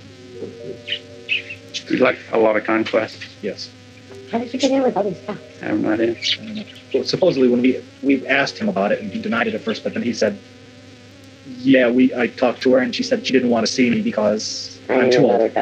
He's 1.73 2.01
like 2.01 2.19
a 2.33 2.39
lot 2.39 2.57
of 2.57 2.65
conquest. 2.65 3.25
Yes. 3.43 3.71
How 4.31 4.39
did 4.39 4.53
you 4.53 4.59
get 4.59 4.71
in 4.73 4.83
with 4.83 4.97
all 4.97 5.05
these 5.05 5.21
cops? 5.25 5.41
I 5.63 5.67
have 5.67 5.79
no 5.79 5.93
idea. 5.93 6.17
Well, 6.93 7.05
supposedly, 7.05 7.49
when 7.49 7.63
we 7.63 7.83
we 8.03 8.27
asked 8.27 8.59
him 8.59 8.69
about 8.69 8.93
it, 8.93 9.01
and 9.01 9.11
he 9.13 9.21
denied 9.21 9.47
it 9.47 9.55
at 9.55 9.61
first, 9.61 9.85
but 9.85 9.95
then 9.95 10.03
he 10.03 10.13
said, 10.13 10.39
"Yeah, 11.59 11.91
we 11.91 12.15
I 12.15 12.29
talked 12.29 12.63
to 12.63 12.73
her, 12.73 12.79
and 12.79 12.95
she 12.95 13.03
said 13.03 13.27
she 13.27 13.33
didn't 13.33 13.51
want 13.51 13.67
to 13.67 13.73
see 13.73 13.91
me 13.91 14.01
because 14.01 14.79
I'm 14.89 15.11
too 15.11 15.25
old." 15.31 15.53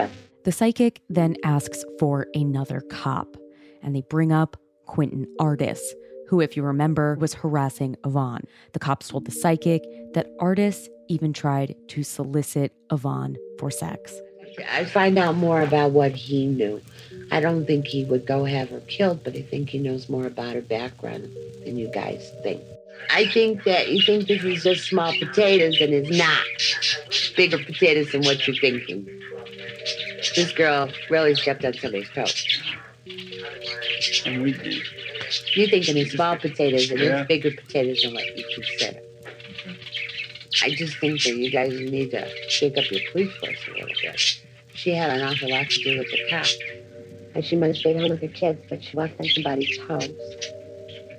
The 0.45 0.53
psychic 0.53 1.01
then 1.09 1.37
asks 1.45 1.85
for 1.99 2.27
another 2.35 2.83
cop, 2.91 3.37
and 3.83 3.95
they 3.95 4.03
bring 4.03 4.31
up 4.33 4.57
Quentin 4.87 5.27
Artis, 5.39 5.95
who, 6.29 6.41
if 6.41 6.57
you 6.57 6.63
remember, 6.63 7.17
was 7.19 7.35
harassing 7.35 7.97
Yvonne. 8.05 8.45
The 8.73 8.79
cops 8.79 9.09
told 9.09 9.25
the 9.25 9.31
psychic 9.31 9.83
that 10.13 10.29
Artis 10.41 10.89
even 11.09 11.33
tried 11.33 11.75
to 11.89 12.03
solicit 12.03 12.73
Yvonne 12.91 13.37
for 13.59 13.71
sex. 13.71 14.15
I 14.71 14.85
find 14.85 15.19
out 15.19 15.37
more 15.37 15.63
about 15.63 15.91
what 15.91 16.13
he 16.13 16.47
knew. 16.47 16.81
I 17.31 17.41
don't 17.41 17.67
think 17.67 17.87
he 17.87 18.05
would 18.05 18.27
go 18.27 18.45
have 18.45 18.71
her 18.71 18.81
killed, 18.81 19.25
but 19.25 19.35
I 19.35 19.43
think 19.43 19.71
he 19.71 19.79
knows 19.79 20.09
more 20.09 20.27
about 20.27 20.55
her 20.55 20.61
background 20.61 21.31
than 21.65 21.77
you 21.77 21.91
guys 21.93 22.31
think. 22.43 22.63
I 23.11 23.27
think 23.27 23.65
that 23.65 23.91
you 23.91 24.03
think 24.03 24.27
this 24.27 24.43
is 24.43 24.65
just 24.65 24.89
small 24.89 25.13
potatoes, 25.19 25.81
and 25.81 25.93
it's 25.93 26.17
not. 26.17 27.37
Bigger 27.37 27.59
potatoes 27.59 28.13
than 28.13 28.23
what 28.23 28.47
you're 28.47 28.57
thinking. 28.57 29.09
This 30.35 30.53
girl 30.53 30.91
really 31.11 31.35
stepped 31.35 31.65
on 31.65 31.75
somebody's 31.75 32.09
toes. 32.11 32.63
And 34.27 34.43
we 34.43 34.53
did. 34.53 34.83
You're 35.55 35.69
thinking 35.69 35.97
it's 35.97 36.13
small 36.13 36.37
potatoes, 36.37 36.91
and 36.91 37.01
Yeah. 37.01 37.21
it's 37.21 37.29
bigger 37.29 37.51
potatoes 37.53 38.03
than 38.03 38.15
what 38.15 38.37
you 38.37 38.45
consider. 38.55 39.01
I 40.63 40.71
just 40.71 40.99
think 40.99 41.23
that 41.23 41.37
you 41.37 41.51
guys 41.51 41.73
need 41.73 42.11
to 42.13 42.29
shake 42.49 42.79
up 42.79 42.91
your 42.91 43.01
police 43.13 43.33
force 43.37 43.59
a 43.69 43.73
little 43.73 43.89
bit. 44.03 44.21
She 44.75 44.91
had 44.95 45.11
an 45.11 45.23
awful 45.23 45.51
lot 45.51 45.69
to 45.71 45.83
do 45.83 45.99
with 45.99 46.11
the 46.11 46.19
cops. 46.31 46.57
And 47.35 47.45
she 47.45 47.57
might 47.57 47.69
have 47.69 47.77
stayed 47.77 47.97
home 47.97 48.11
with 48.11 48.21
her 48.21 48.29
kids, 48.29 48.61
but 48.69 48.83
she 48.83 48.97
walked 48.97 49.19
on 49.21 49.27
somebody's 49.27 49.77
toes. 49.79 50.11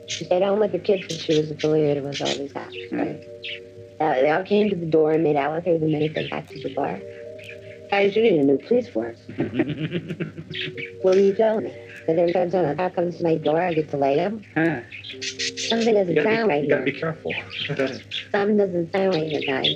She 0.07 0.25
stayed 0.25 0.43
home 0.43 0.59
with 0.59 0.71
her 0.71 0.79
kids 0.79 1.03
because 1.03 1.21
she 1.21 1.38
was 1.38 1.51
affiliated 1.51 2.03
with 2.03 2.21
all 2.21 2.27
these 2.27 2.53
cops, 2.53 2.75
right? 2.91 3.24
Uh, 4.00 4.13
they 4.15 4.29
all 4.29 4.43
came 4.43 4.69
to 4.69 4.75
the 4.75 4.85
door 4.85 5.12
and 5.12 5.24
made 5.24 5.35
out 5.35 5.55
with 5.55 5.65
her 5.65 5.77
the 5.77 5.88
minute 5.88 6.13
they 6.13 6.27
got 6.27 6.47
to 6.50 6.62
the 6.62 6.74
bar. 6.74 7.00
Guys, 7.89 8.15
you 8.15 8.24
need 8.24 8.39
a 8.39 8.43
new 8.43 8.57
police 8.57 8.89
force. 8.89 9.17
what 11.01 11.15
are 11.15 11.21
you 11.21 11.33
telling 11.33 11.65
me? 11.65 11.74
That 12.07 12.19
every 12.19 12.33
time 12.33 12.51
someone 12.51 12.75
cop 12.75 12.95
comes 12.95 13.17
to 13.17 13.24
my 13.24 13.35
door, 13.35 13.62
I 13.62 13.74
get 13.74 13.89
to 13.91 13.97
lay 13.97 14.17
him? 14.17 14.43
Huh. 14.53 14.81
Something 15.69 15.93
doesn't 15.93 16.24
sound 16.24 16.47
be, 16.47 16.53
right 16.53 16.63
you 16.63 16.69
gotta 16.69 16.83
here. 16.83 16.93
be 16.93 17.00
careful. 17.00 17.33
Something 18.31 18.57
doesn't 18.57 18.91
sound 18.91 19.13
right 19.15 19.31
here, 19.31 19.41
guys. 19.47 19.75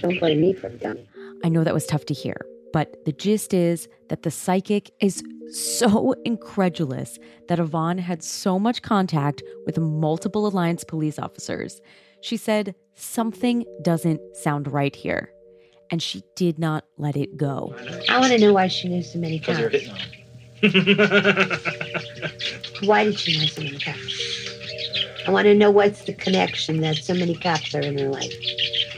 Don't 0.00 0.20
blame 0.20 0.40
me 0.40 0.52
for 0.52 0.68
dumb. 0.68 0.98
I 1.44 1.48
know 1.48 1.64
that 1.64 1.74
was 1.74 1.86
tough 1.86 2.04
to 2.06 2.14
hear, 2.14 2.36
but 2.72 3.04
the 3.04 3.12
gist 3.12 3.52
is 3.52 3.88
that 4.08 4.22
the 4.22 4.30
psychic 4.30 4.90
is 5.00 5.22
so 5.50 6.14
incredulous 6.24 7.18
that 7.48 7.58
Yvonne 7.58 7.98
had 7.98 8.22
so 8.22 8.58
much 8.58 8.82
contact 8.82 9.42
with 9.66 9.78
multiple 9.78 10.46
Alliance 10.46 10.84
police 10.84 11.18
officers. 11.18 11.80
She 12.20 12.36
said, 12.36 12.74
Something 12.94 13.64
doesn't 13.82 14.20
sound 14.36 14.72
right 14.72 14.94
here. 14.94 15.30
And 15.90 16.02
she 16.02 16.22
did 16.36 16.58
not 16.58 16.84
let 16.98 17.16
it 17.16 17.36
go. 17.36 17.74
I 18.10 18.18
want 18.18 18.32
to 18.32 18.38
know 18.38 18.52
why 18.52 18.68
she 18.68 18.88
knew 18.88 19.02
so 19.02 19.18
many 19.18 19.38
Because 19.38 19.56
cops. 19.58 19.72
hitting 19.72 19.90
on 19.90 19.98
him. 19.98 21.58
Why 22.84 23.04
did 23.04 23.18
she 23.18 23.38
know 23.40 23.46
so 23.46 23.62
many 23.62 23.78
cops? 23.78 24.44
I 25.26 25.30
want 25.30 25.44
to 25.46 25.54
know 25.54 25.70
what's 25.70 26.04
the 26.04 26.12
connection 26.14 26.80
that 26.80 26.96
so 26.96 27.14
many 27.14 27.34
cops 27.34 27.74
are 27.74 27.80
in 27.80 27.98
her 27.98 28.08
life. 28.08 28.32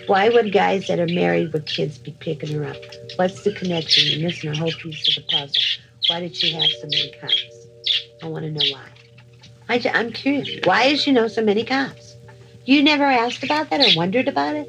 Why 0.07 0.28
would 0.28 0.52
guys 0.52 0.87
that 0.88 0.99
are 0.99 1.07
married 1.07 1.52
with 1.52 1.66
kids 1.66 1.99
be 1.99 2.12
picking 2.21 2.54
her 2.57 2.64
up? 2.64 2.76
What's 3.16 3.42
the 3.45 3.52
connection? 3.52 4.19
You're 4.19 4.28
missing 4.28 4.50
a 4.50 4.57
whole 4.57 4.73
piece 4.73 5.16
of 5.16 5.23
the 5.25 5.30
puzzle. 5.30 5.62
Why 6.11 6.19
did 6.19 6.35
she 6.35 6.50
have 6.50 6.69
so 6.69 6.88
many 6.88 7.12
cops? 7.21 7.67
I 8.21 8.26
want 8.26 8.45
to 8.45 8.50
know 8.50 8.73
why. 8.73 8.83
I, 9.69 9.81
I'm 9.95 10.11
curious. 10.11 10.59
Why 10.64 10.90
does 10.90 11.02
she 11.02 11.12
know 11.12 11.29
so 11.29 11.40
many 11.40 11.62
cops? 11.62 12.17
You 12.64 12.83
never 12.83 13.05
asked 13.05 13.45
about 13.45 13.71
that 13.71 13.81
or 13.81 13.97
wondered 13.97 14.26
about 14.26 14.57
it? 14.57 14.69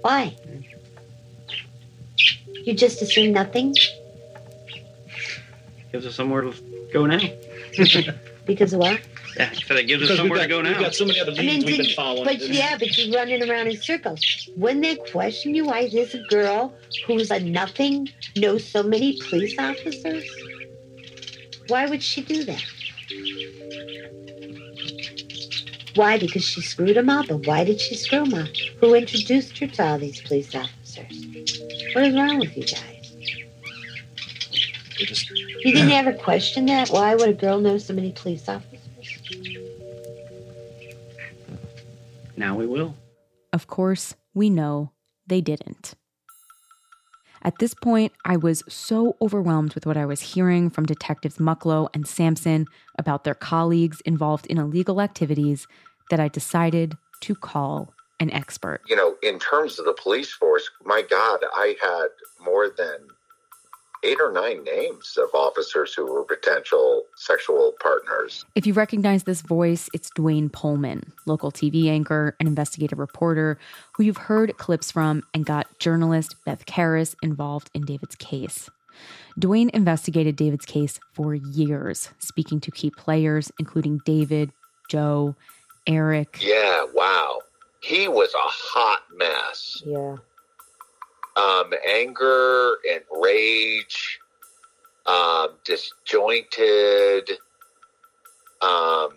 Why? 0.00 0.36
You 2.64 2.74
just 2.74 3.00
assume 3.00 3.32
nothing 3.32 3.76
Gives 5.92 6.04
us 6.04 6.16
somewhere 6.16 6.42
to 6.42 6.52
go 6.92 7.06
now. 7.06 7.20
because 8.44 8.72
of 8.72 8.80
what? 8.80 9.00
Yeah, 9.36 9.52
so 9.52 9.74
that 9.74 9.84
gives 9.88 10.02
us 10.04 10.08
Because 10.10 10.10
we've 10.10 10.16
somewhere 10.18 10.38
got, 10.38 10.42
to 10.44 10.48
go 10.48 10.62
now. 10.62 10.68
we've 10.70 10.78
got 10.80 10.94
so 10.94 11.04
many 11.04 11.20
other 11.20 11.32
I 11.32 11.34
leads 11.34 11.64
mean, 11.64 11.66
we've 11.66 11.78
been 11.86 11.94
following. 11.96 12.24
but 12.24 12.40
yeah, 12.48 12.76
but 12.78 12.96
you're 12.96 13.14
running 13.16 13.48
around 13.48 13.66
in 13.68 13.76
circles. 13.80 14.48
Wouldn't 14.56 14.82
they 14.82 14.96
question 15.10 15.54
you 15.54 15.64
why 15.66 15.88
this 15.88 16.14
girl 16.28 16.72
who's 17.06 17.30
a 17.30 17.40
nothing 17.40 18.08
knows 18.36 18.64
so 18.64 18.82
many 18.82 19.18
police 19.28 19.58
officers? 19.58 20.24
Why 21.68 21.86
would 21.86 22.02
she 22.02 22.22
do 22.22 22.44
that? 22.44 22.62
Why? 25.96 26.18
Because 26.18 26.44
she 26.44 26.60
screwed 26.60 26.96
him 26.96 27.08
up. 27.08 27.28
But 27.28 27.46
why 27.46 27.64
did 27.64 27.80
she 27.80 27.94
screw 27.94 28.24
him 28.24 28.34
up? 28.34 28.48
Who 28.80 28.94
introduced 28.94 29.56
her 29.58 29.66
to 29.68 29.84
all 29.86 29.98
these 29.98 30.20
police 30.20 30.54
officers? 30.54 31.06
What 31.94 32.04
is 32.04 32.14
wrong 32.14 32.38
with 32.38 32.56
you 32.56 32.64
guys? 32.64 33.16
They 34.98 35.04
just, 35.06 35.30
You 35.30 35.72
didn't 35.72 35.90
ever 35.92 36.12
question 36.12 36.66
that? 36.66 36.88
Why 36.90 37.14
would 37.14 37.28
a 37.28 37.32
girl 37.32 37.60
know 37.60 37.78
so 37.78 37.94
many 37.94 38.12
police 38.12 38.48
officers? 38.48 38.73
Now 42.36 42.56
we 42.56 42.66
will. 42.66 42.96
Of 43.52 43.66
course, 43.66 44.14
we 44.34 44.50
know 44.50 44.92
they 45.26 45.40
didn't. 45.40 45.94
At 47.42 47.58
this 47.58 47.74
point, 47.74 48.12
I 48.24 48.36
was 48.38 48.62
so 48.68 49.16
overwhelmed 49.20 49.74
with 49.74 49.84
what 49.86 49.98
I 49.98 50.06
was 50.06 50.22
hearing 50.22 50.70
from 50.70 50.86
Detectives 50.86 51.36
Mucklow 51.36 51.88
and 51.92 52.06
Sampson 52.06 52.66
about 52.98 53.24
their 53.24 53.34
colleagues 53.34 54.00
involved 54.06 54.46
in 54.46 54.58
illegal 54.58 55.00
activities 55.00 55.66
that 56.10 56.20
I 56.20 56.28
decided 56.28 56.96
to 57.20 57.34
call 57.34 57.92
an 58.20 58.30
expert. 58.30 58.80
you 58.88 58.96
know, 58.96 59.16
in 59.22 59.38
terms 59.38 59.78
of 59.78 59.84
the 59.84 59.96
police 60.00 60.32
force, 60.32 60.70
my 60.84 61.02
God, 61.02 61.40
I 61.52 61.76
had 61.82 62.06
more 62.44 62.70
than 62.76 63.08
eight 64.04 64.18
or 64.20 64.30
nine 64.32 64.62
names 64.64 65.16
of 65.20 65.28
officers 65.34 65.94
who 65.94 66.12
were 66.12 66.24
potential 66.24 67.02
sexual 67.16 67.72
partners. 67.80 68.44
If 68.54 68.66
you 68.66 68.74
recognize 68.74 69.24
this 69.24 69.40
voice, 69.40 69.88
it's 69.94 70.10
Duane 70.10 70.50
Pohlman, 70.50 71.10
local 71.26 71.50
TV 71.50 71.88
anchor 71.88 72.36
and 72.38 72.48
investigative 72.48 72.98
reporter 72.98 73.58
who 73.94 74.04
you've 74.04 74.16
heard 74.16 74.56
clips 74.58 74.90
from 74.90 75.22
and 75.32 75.46
got 75.46 75.78
journalist 75.78 76.36
Beth 76.44 76.66
Karas 76.66 77.14
involved 77.22 77.70
in 77.74 77.84
David's 77.84 78.16
case. 78.16 78.68
Dwayne 79.38 79.70
investigated 79.70 80.36
David's 80.36 80.66
case 80.66 81.00
for 81.12 81.34
years, 81.34 82.10
speaking 82.18 82.60
to 82.60 82.70
key 82.70 82.90
players, 82.90 83.50
including 83.58 84.00
David, 84.04 84.52
Joe, 84.88 85.34
Eric. 85.86 86.38
Yeah, 86.40 86.86
wow. 86.94 87.40
He 87.80 88.06
was 88.08 88.32
a 88.34 88.38
hot 88.38 89.02
mess. 89.16 89.82
Yeah. 89.84 90.16
Um, 91.36 91.72
anger 91.88 92.76
and 92.90 93.02
rage, 93.20 94.20
um, 95.06 95.48
disjointed. 95.64 97.28
Um, 98.62 99.10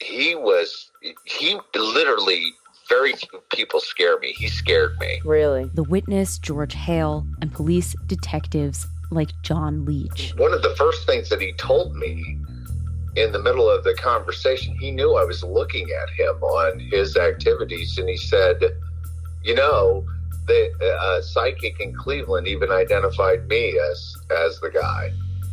he 0.00 0.34
was, 0.34 0.90
he 1.24 1.58
literally, 1.74 2.52
very 2.88 3.12
few 3.12 3.40
people 3.52 3.80
scare 3.80 4.18
me. 4.18 4.32
He 4.32 4.48
scared 4.48 4.98
me. 4.98 5.20
Really? 5.24 5.70
The 5.74 5.84
witness, 5.84 6.38
George 6.38 6.74
Hale, 6.74 7.24
and 7.40 7.52
police 7.52 7.94
detectives 8.06 8.86
like 9.12 9.30
John 9.42 9.84
Leach. 9.84 10.34
One 10.36 10.52
of 10.52 10.62
the 10.62 10.74
first 10.76 11.06
things 11.06 11.28
that 11.28 11.40
he 11.40 11.52
told 11.52 11.94
me 11.94 12.36
in 13.16 13.32
the 13.32 13.38
middle 13.40 13.70
of 13.70 13.84
the 13.84 13.94
conversation, 13.94 14.76
he 14.78 14.90
knew 14.90 15.14
I 15.14 15.24
was 15.24 15.42
looking 15.44 15.88
at 15.90 16.10
him 16.10 16.42
on 16.42 16.78
his 16.78 17.16
activities, 17.16 17.98
and 17.98 18.08
he 18.08 18.16
said, 18.16 18.60
"You 19.42 19.54
know, 19.54 20.04
the 20.50 20.86
uh, 21.06 21.22
psychic 21.22 21.80
in 21.80 21.94
Cleveland 21.94 22.46
even 22.48 22.70
identified 22.70 23.46
me 23.48 23.64
as 23.90 23.98
as 24.44 24.60
the 24.60 24.70
guy." 24.70 25.10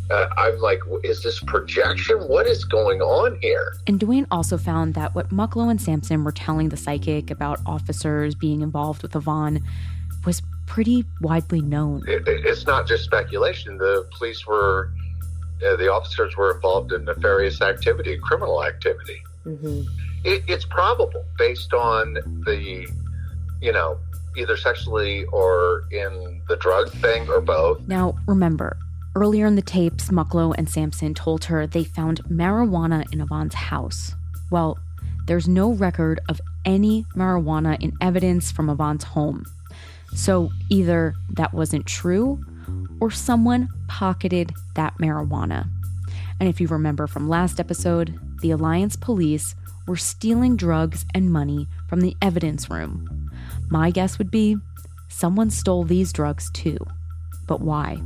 Uh, 0.10 0.28
I'm 0.38 0.58
like, 0.60 0.80
"Is 1.04 1.22
this 1.22 1.40
projection? 1.42 2.18
What 2.34 2.48
is 2.48 2.64
going 2.64 3.02
on 3.02 3.38
here?" 3.42 3.76
And 3.88 4.00
Duane 4.00 4.26
also 4.32 4.58
found 4.58 4.94
that 4.94 5.14
what 5.16 5.30
Mucklow 5.30 5.70
and 5.70 5.82
Sampson 5.82 6.24
were 6.24 6.32
telling 6.32 6.70
the 6.70 6.78
psychic 6.78 7.30
about 7.30 7.60
officers 7.66 8.34
being 8.34 8.62
involved 8.62 9.02
with 9.04 9.14
Yvonne 9.16 9.62
was 10.26 10.42
pretty 10.66 11.04
widely 11.22 11.62
known. 11.62 12.04
It, 12.08 12.28
it- 12.28 12.46
it's 12.46 12.66
not 12.66 12.88
just 12.88 13.04
speculation. 13.04 13.78
The 13.78 14.08
police 14.18 14.46
were, 14.48 14.92
uh, 15.66 15.76
the 15.78 15.92
officers 15.92 16.36
were 16.38 16.56
involved 16.56 16.92
in 16.94 17.04
nefarious 17.06 17.62
activity, 17.62 18.18
criminal 18.18 18.64
activity. 18.64 19.22
Mm-hmm. 19.46 19.82
It, 20.24 20.44
it's 20.48 20.66
probable 20.66 21.24
based 21.38 21.74
on 21.74 22.14
the, 22.46 22.88
you 23.62 23.72
know, 23.72 23.98
either 24.38 24.58
sexually 24.58 25.26
or 25.26 25.84
in 25.92 26.42
the 26.48 26.56
drug 26.58 26.92
thing 26.94 27.28
or 27.30 27.42
both. 27.42 27.82
Now, 27.88 28.16
remember, 28.28 28.78
earlier 29.16 29.46
in 29.46 29.56
the 29.56 29.62
tapes, 29.62 30.10
Mucklow 30.10 30.54
and 30.58 30.70
Sampson 30.70 31.14
told 31.14 31.46
her 31.46 31.66
they 31.66 31.84
found 31.84 32.24
marijuana 32.26 33.06
in 33.12 33.22
Yvonne's 33.22 33.56
house. 33.56 34.14
Well, 34.52 34.78
there's 35.26 35.48
no 35.48 35.72
record 35.74 36.20
of 36.30 36.40
any 36.66 37.06
marijuana 37.16 37.82
in 37.82 37.94
evidence 38.02 38.52
from 38.52 38.70
Yvonne's 38.70 39.04
home. 39.04 39.46
So 40.14 40.52
either 40.70 41.16
that 41.34 41.54
wasn't 41.54 41.86
true 41.86 42.44
or 43.02 43.12
someone 43.12 43.70
pocketed 43.88 44.54
that 44.76 44.98
marijuana. 44.98 45.68
And 46.40 46.48
if 46.48 46.62
you 46.62 46.68
remember 46.68 47.08
from 47.08 47.28
last 47.28 47.60
episode, 47.60 48.20
the 48.42 48.52
Alliance 48.52 48.96
police 48.96 49.56
were 49.88 49.98
stealing 49.98 50.56
drugs 50.56 51.06
and 51.14 51.32
money 51.32 51.68
from 51.88 52.02
the 52.02 52.16
evidence 52.22 52.70
room. 52.70 53.27
My 53.70 53.92
guess 53.92 54.18
would 54.18 54.32
be 54.32 54.58
someone 55.10 55.50
stole 55.50 55.84
these 55.84 56.14
drugs 56.14 56.50
too. 56.52 56.78
But 57.48 57.62
why? 57.62 58.02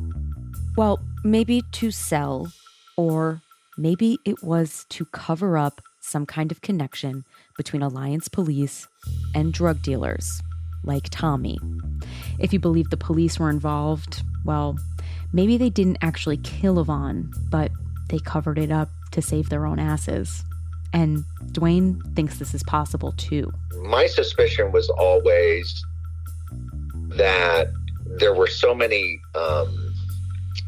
Well, 0.78 1.00
maybe 1.24 1.62
to 1.74 1.92
sell, 1.92 2.52
or 2.98 3.42
maybe 3.78 4.18
it 4.26 4.44
was 4.44 4.86
to 4.90 5.06
cover 5.06 5.58
up 5.58 5.82
some 6.00 6.26
kind 6.26 6.52
of 6.52 6.62
connection 6.62 7.24
between 7.58 7.84
Alliance 7.84 8.28
police 8.28 8.88
and 9.36 9.54
drug 9.54 9.82
dealers, 9.82 10.42
like 10.84 11.10
Tommy. 11.10 11.60
If 12.40 12.54
you 12.54 12.60
believe 12.60 12.90
the 12.90 12.98
police 12.98 13.40
were 13.40 13.50
involved, 13.50 14.24
well, 14.46 14.78
maybe 15.32 15.58
they 15.58 15.70
didn't 15.70 16.00
actually 16.02 16.38
kill 16.38 16.80
Yvonne, 16.80 17.32
but 17.50 17.72
they 18.10 18.20
covered 18.20 18.58
it 18.58 18.72
up 18.72 18.90
to 19.12 19.22
save 19.22 19.50
their 19.50 19.66
own 19.66 19.80
asses. 19.80 20.44
And 20.94 21.24
Duane 21.52 22.02
thinks 22.16 22.40
this 22.40 22.54
is 22.54 22.64
possible 22.64 23.14
too. 23.14 23.52
My 23.84 24.08
suspicion 24.08 24.72
was 24.72 24.90
always 24.90 25.84
that 27.16 27.68
there 28.20 28.34
were 28.34 28.48
so 28.48 28.76
many 28.76 29.20
um, 29.36 29.94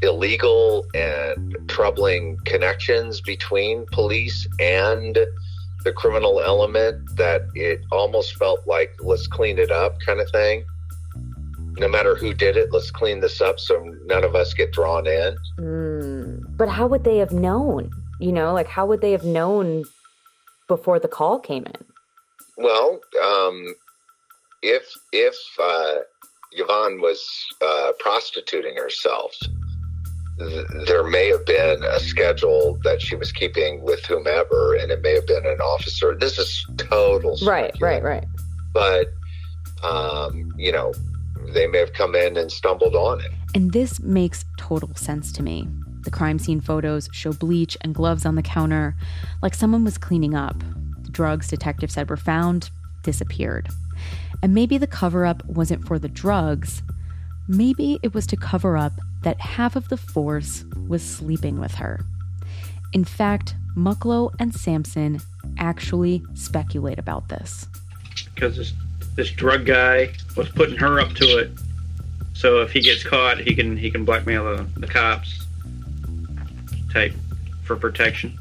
illegal 0.02 0.86
and 0.94 1.58
troubling 1.68 2.38
connections 2.46 3.22
between 3.22 3.86
police 3.92 4.48
and 4.60 5.18
the 5.84 5.92
criminal 5.92 6.40
element 6.40 7.16
that 7.18 7.42
it 7.56 7.82
almost 7.92 8.38
felt 8.38 8.66
like 8.66 8.96
let's 9.02 9.28
clean 9.28 9.60
it 9.60 9.72
up 9.72 10.00
kind 10.06 10.20
of 10.20 10.30
thing. 10.32 10.64
No 11.78 11.88
matter 11.88 12.16
who 12.16 12.34
did 12.34 12.56
it, 12.56 12.72
let's 12.72 12.92
clean 12.92 13.20
this 13.20 13.42
up 13.42 13.60
so 13.60 13.84
none 14.06 14.24
of 14.24 14.36
us 14.36 14.54
get 14.54 14.72
drawn 14.72 15.08
in. 15.08 15.36
Mm. 15.60 16.58
But 16.58 16.70
how 16.70 16.88
would 16.88 17.04
they 17.04 17.18
have 17.18 17.32
known? 17.32 17.92
You 18.20 18.32
know, 18.32 18.54
like 18.54 18.68
how 18.68 18.86
would 18.86 19.02
they 19.02 19.12
have 19.12 19.24
known 19.24 19.84
before 20.68 21.00
the 21.00 21.08
call 21.08 21.40
came 21.40 21.66
in? 21.66 21.86
Well, 22.58 23.00
um, 23.24 23.74
if 24.62 24.84
if 25.12 25.36
uh, 25.62 25.96
Yvonne 26.54 27.02
was 27.02 27.20
uh, 27.62 27.92
prostituting 28.00 28.76
herself, 28.78 29.36
th- 30.40 30.68
there 30.88 31.04
may 31.04 31.28
have 31.30 31.46
been 31.46 31.84
a 31.84 32.00
schedule 32.00 32.80
that 32.84 33.02
she 33.02 33.16
was 33.16 33.32
keeping 33.32 33.82
with 33.84 34.06
whomever, 34.06 34.76
and 34.76 34.92
it 34.92 35.02
may 35.02 35.14
have 35.16 35.28
been 35.28 35.46
an 35.46 35.60
officer. 35.62 36.16
This 36.16 36.38
is 36.38 36.66
total, 36.78 37.38
Right, 37.44 37.74
right, 37.82 38.04
right. 38.04 38.26
but 38.74 39.08
um, 39.84 40.54
you 40.58 40.72
know, 40.72 40.94
they 41.54 41.68
may 41.68 41.80
have 41.80 41.94
come 41.94 42.16
in 42.16 42.38
and 42.38 42.52
stumbled 42.52 42.96
on 42.96 43.20
it. 43.22 43.32
And 43.56 43.74
this 43.74 44.00
makes 44.00 44.46
total 44.58 44.94
sense 44.96 45.32
to 45.34 45.44
me. 45.44 45.68
The 46.04 46.12
crime 46.12 46.40
scene 46.40 46.60
photos 46.60 47.10
show 47.12 47.34
bleach 47.34 47.78
and 47.82 47.96
gloves 47.96 48.26
on 48.26 48.36
the 48.36 48.42
counter, 48.42 48.96
like 49.42 49.56
someone 49.56 49.84
was 49.84 49.98
cleaning 49.98 50.36
up. 50.36 50.60
The 51.04 51.12
drugs 51.12 51.48
detectives 51.48 51.94
said 51.94 52.10
were 52.10 52.18
found 52.18 52.70
disappeared. 53.04 53.70
And 54.42 54.54
maybe 54.54 54.78
the 54.78 54.88
cover 54.88 55.26
up 55.26 55.46
wasn't 55.46 55.88
for 55.88 55.98
the 56.00 56.10
drugs, 56.10 56.82
maybe 57.48 58.00
it 58.04 58.14
was 58.14 58.28
to 58.28 58.36
cover 58.38 58.78
up 58.78 58.94
that 59.22 59.40
half 59.40 59.76
of 59.76 59.90
the 59.90 59.98
force 59.98 60.66
was 60.88 61.02
sleeping 61.02 61.60
with 61.60 61.76
her. 61.76 62.06
In 62.92 63.06
fact, 63.06 63.56
Mucklow 63.76 64.34
and 64.40 64.54
Sampson 64.54 65.20
actually 65.58 66.24
speculate 66.34 67.00
about 67.00 67.30
this. 67.30 67.68
because 68.36 68.58
this 68.58 68.74
this 69.16 69.30
drug 69.30 69.66
guy 69.66 70.12
was 70.36 70.50
putting 70.50 70.78
her 70.78 71.00
up 71.00 71.14
to 71.14 71.26
it. 71.38 71.52
So 72.34 72.62
if 72.62 72.72
he 72.72 72.82
gets 72.82 73.04
caught, 73.04 73.40
he 73.40 73.54
can 73.56 73.78
he 73.78 73.92
can 73.92 74.06
blackmail 74.06 74.44
the, 74.56 74.80
the 74.80 74.88
cops 74.88 75.43
type 76.94 77.14
for 77.64 77.76
protection. 77.76 78.38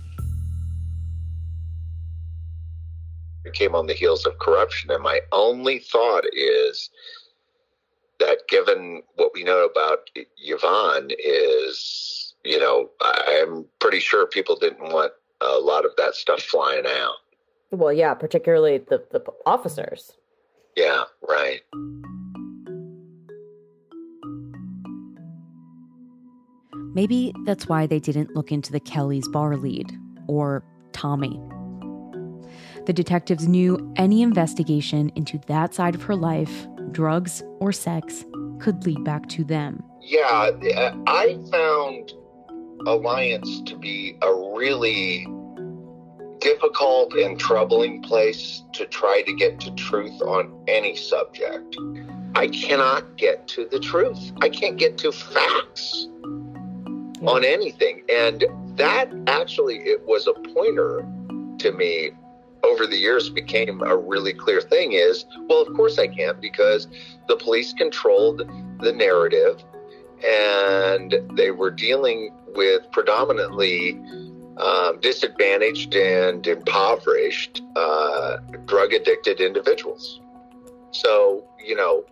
It 3.45 3.55
came 3.55 3.75
on 3.75 3.87
the 3.87 3.95
heels 3.95 4.25
of 4.27 4.38
corruption, 4.38 4.91
and 4.91 5.03
my 5.03 5.21
only 5.33 5.79
thought 5.79 6.25
is 6.33 6.91
that 8.21 8.47
given 8.49 9.03
what 9.17 9.33
we 9.35 9.43
know 9.43 9.65
about 9.65 10.09
Yvonne 10.38 11.11
is, 11.19 12.35
you 12.45 12.61
know, 12.61 12.91
I'm 13.01 13.65
pretty 13.81 13.99
sure 13.99 14.27
people 14.27 14.57
didn't 14.57 14.93
want 14.93 15.12
a 15.41 15.59
lot 15.59 15.85
of 15.85 15.91
that 15.97 16.15
stuff 16.15 16.41
flying 16.41 16.87
out. 16.87 17.17
Well, 17.73 17.93
yeah, 17.93 18.15
particularly 18.15 18.79
the, 18.79 19.03
the 19.11 19.23
officers. 19.45 20.12
Yeah, 20.77 21.05
right. 21.29 21.62
Maybe 26.94 27.35
that's 27.44 27.68
why 27.68 27.87
they 27.87 27.98
didn't 27.98 28.35
look 28.37 28.52
into 28.52 28.72
the 28.72 28.81
Kelly's 28.81 29.28
bar 29.28 29.57
lead 29.57 29.98
or 30.26 30.62
Tommy. 30.92 31.40
The 32.87 32.92
detectives 32.92 33.46
knew 33.46 33.92
any 33.96 34.22
investigation 34.22 35.11
into 35.14 35.38
that 35.46 35.74
side 35.74 35.94
of 35.94 36.02
her 36.02 36.16
life, 36.16 36.66
drugs 36.90 37.42
or 37.61 37.72
sex, 37.72 38.24
could 38.59 38.85
lead 38.85 39.05
back 39.05 39.28
to 39.31 39.44
them. 39.44 39.83
Yeah, 40.00 40.50
uh, 40.76 40.96
I 41.07 41.38
found 41.50 42.12
Alliance 42.87 43.62
to 43.62 43.76
be 43.76 44.18
a 44.22 44.35
really 44.35 45.26
difficult 46.40 47.14
and 47.14 47.38
troubling 47.38 48.02
place 48.02 48.64
to 48.72 48.85
try 48.87 49.22
to 49.24 49.33
get 49.35 49.61
to 49.61 49.70
truth 49.76 50.20
on 50.22 50.52
any 50.66 50.96
subject. 50.96 51.76
I 52.35 52.48
cannot 52.48 53.16
get 53.16 53.46
to 53.48 53.68
the 53.70 53.78
truth. 53.78 54.33
I 54.40 54.48
can't 54.48 54.76
get 54.76 54.98
to 54.98 55.12
facts 55.12 56.09
on 57.26 57.44
anything. 57.44 58.02
And 58.08 58.44
that 58.76 59.12
actually 59.26 59.78
it 59.78 60.04
was 60.06 60.26
a 60.26 60.32
pointer 60.54 61.06
to 61.58 61.72
me 61.72 62.12
over 62.64 62.87
the 62.87 62.96
years 62.96 63.28
became 63.28 63.82
a 63.82 63.96
really 63.96 64.32
clear 64.32 64.61
thing 64.61 64.92
is 64.92 65.24
well 65.48 65.62
of 65.62 65.74
course 65.74 65.98
I 65.98 66.06
can't 66.06 66.40
because 66.40 66.87
the 67.26 67.37
police 67.37 67.72
controlled 67.72 68.48
the 68.80 68.92
narrative 68.92 69.62
and 70.24 71.14
they 71.35 71.50
were 71.50 71.70
dealing 71.70 72.32
with 72.54 72.90
predominantly 72.92 74.00
um, 74.58 75.00
disadvantaged 75.00 75.94
and 75.94 76.46
impoverished 76.46 77.62
uh, 77.74 78.37
drug 78.66 78.92
addicted 78.92 79.40
individuals. 79.40 80.20
So, 80.90 81.44
you 81.64 81.74
know, 81.74 82.04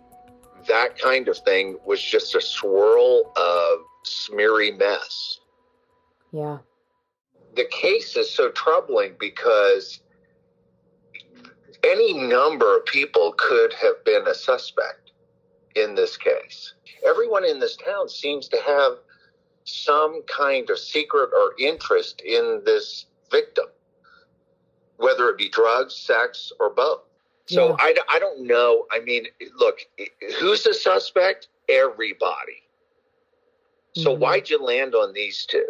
that 0.67 0.97
kind 0.97 1.27
of 1.27 1.37
thing 1.37 1.77
was 1.85 2.01
just 2.01 2.35
a 2.35 2.41
swirl 2.41 3.31
of 3.35 3.79
smeary 4.03 4.71
mess. 4.71 5.39
Yeah. 6.31 6.59
The 7.55 7.65
case 7.65 8.15
is 8.15 8.33
so 8.33 8.49
troubling 8.51 9.15
because 9.19 9.99
any 11.83 12.13
number 12.13 12.77
of 12.77 12.85
people 12.85 13.33
could 13.37 13.73
have 13.73 14.03
been 14.05 14.27
a 14.27 14.33
suspect 14.33 15.11
in 15.75 15.95
this 15.95 16.17
case. 16.17 16.73
Everyone 17.05 17.43
in 17.43 17.59
this 17.59 17.75
town 17.75 18.07
seems 18.07 18.47
to 18.49 18.57
have 18.65 18.93
some 19.63 20.21
kind 20.23 20.69
of 20.69 20.79
secret 20.79 21.29
or 21.35 21.53
interest 21.59 22.21
in 22.21 22.61
this 22.65 23.07
victim, 23.29 23.65
whether 24.97 25.29
it 25.29 25.37
be 25.37 25.49
drugs, 25.49 25.95
sex, 25.95 26.51
or 26.59 26.69
both. 26.69 27.01
So 27.47 27.69
Yeah. 27.69 27.75
I, 27.79 27.95
I 28.09 28.19
don't 28.19 28.41
know. 28.45 28.85
I 28.91 28.99
mean, 28.99 29.27
look, 29.57 29.79
who's 30.39 30.63
the 30.63 30.73
suspect? 30.73 31.47
Everybody. 31.69 32.63
So 33.95 34.11
mm-hmm. 34.11 34.21
why'd 34.21 34.49
you 34.49 34.63
land 34.63 34.95
on 34.95 35.13
these 35.13 35.45
two? 35.45 35.67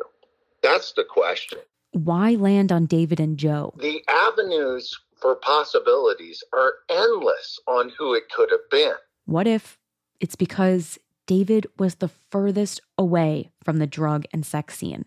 That's 0.62 0.94
the 0.94 1.04
question. 1.04 1.60
Why 1.92 2.36
land 2.36 2.72
on 2.72 2.86
David 2.86 3.20
and 3.20 3.38
Joe? 3.38 3.74
The 3.80 4.02
avenues 4.08 4.98
for 5.20 5.36
possibilities 5.36 6.44
are 6.54 6.74
endless 6.90 7.60
on 7.68 7.92
who 7.98 8.14
it 8.14 8.24
could 8.36 8.50
have 8.52 8.70
been. 8.70 8.94
What 9.26 9.48
if 9.48 9.78
it's 10.20 10.36
because 10.36 10.98
David 11.28 11.68
was 11.78 11.96
the 11.96 12.10
furthest 12.30 12.82
away 12.98 13.52
from 13.64 13.78
the 13.78 13.88
drug 13.88 14.26
and 14.34 14.46
sex 14.46 14.78
scene? 14.78 15.06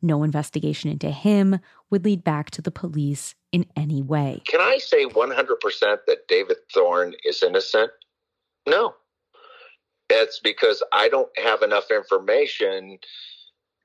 No 0.00 0.24
investigation 0.24 0.90
into 0.90 1.10
him 1.10 1.60
would 1.90 2.04
lead 2.04 2.24
back 2.24 2.50
to 2.52 2.62
the 2.62 2.72
police 2.72 3.36
in 3.52 3.66
any 3.76 4.02
way. 4.02 4.42
Can 4.46 4.60
I 4.60 4.78
say 4.78 5.06
100% 5.06 5.98
that 6.06 6.28
David 6.28 6.56
Thorne 6.74 7.14
is 7.24 7.42
innocent? 7.42 7.92
No. 8.66 8.94
It's 10.10 10.40
because 10.40 10.82
I 10.92 11.08
don't 11.08 11.30
have 11.38 11.62
enough 11.62 11.90
information 11.90 12.98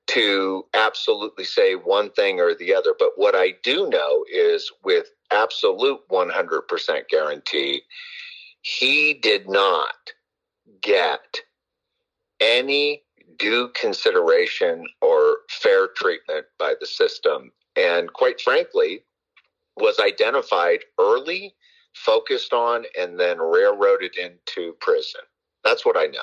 to 0.08 0.66
absolutely 0.74 1.44
say 1.44 1.76
one 1.76 2.10
thing 2.12 2.40
or 2.40 2.56
the 2.56 2.74
other. 2.74 2.94
But 2.98 3.12
what 3.16 3.36
I 3.36 3.56
do 3.64 3.90
know 3.90 4.26
is 4.32 4.72
with 4.84 5.08
absolute 5.32 6.00
100% 6.10 7.10
guarantee, 7.10 7.82
he 8.62 9.14
did 9.14 9.50
not 9.50 9.96
get 10.82 11.42
any 12.40 13.04
due 13.38 13.70
consideration 13.80 14.86
or 15.02 15.38
fair 15.50 15.88
treatment 15.96 16.46
by 16.58 16.74
the 16.80 16.88
system. 16.88 17.52
And 17.76 18.12
quite 18.14 18.42
frankly, 18.42 19.04
was 19.76 20.00
identified 20.00 20.80
early, 21.00 21.54
focused 21.94 22.54
on, 22.54 22.86
and 22.98 23.20
then 23.20 23.40
railroaded 23.40 24.16
into 24.18 24.74
prison. 24.80 25.22
That's 25.68 25.86
what 25.86 25.98
I 25.98 26.06
know. 26.06 26.20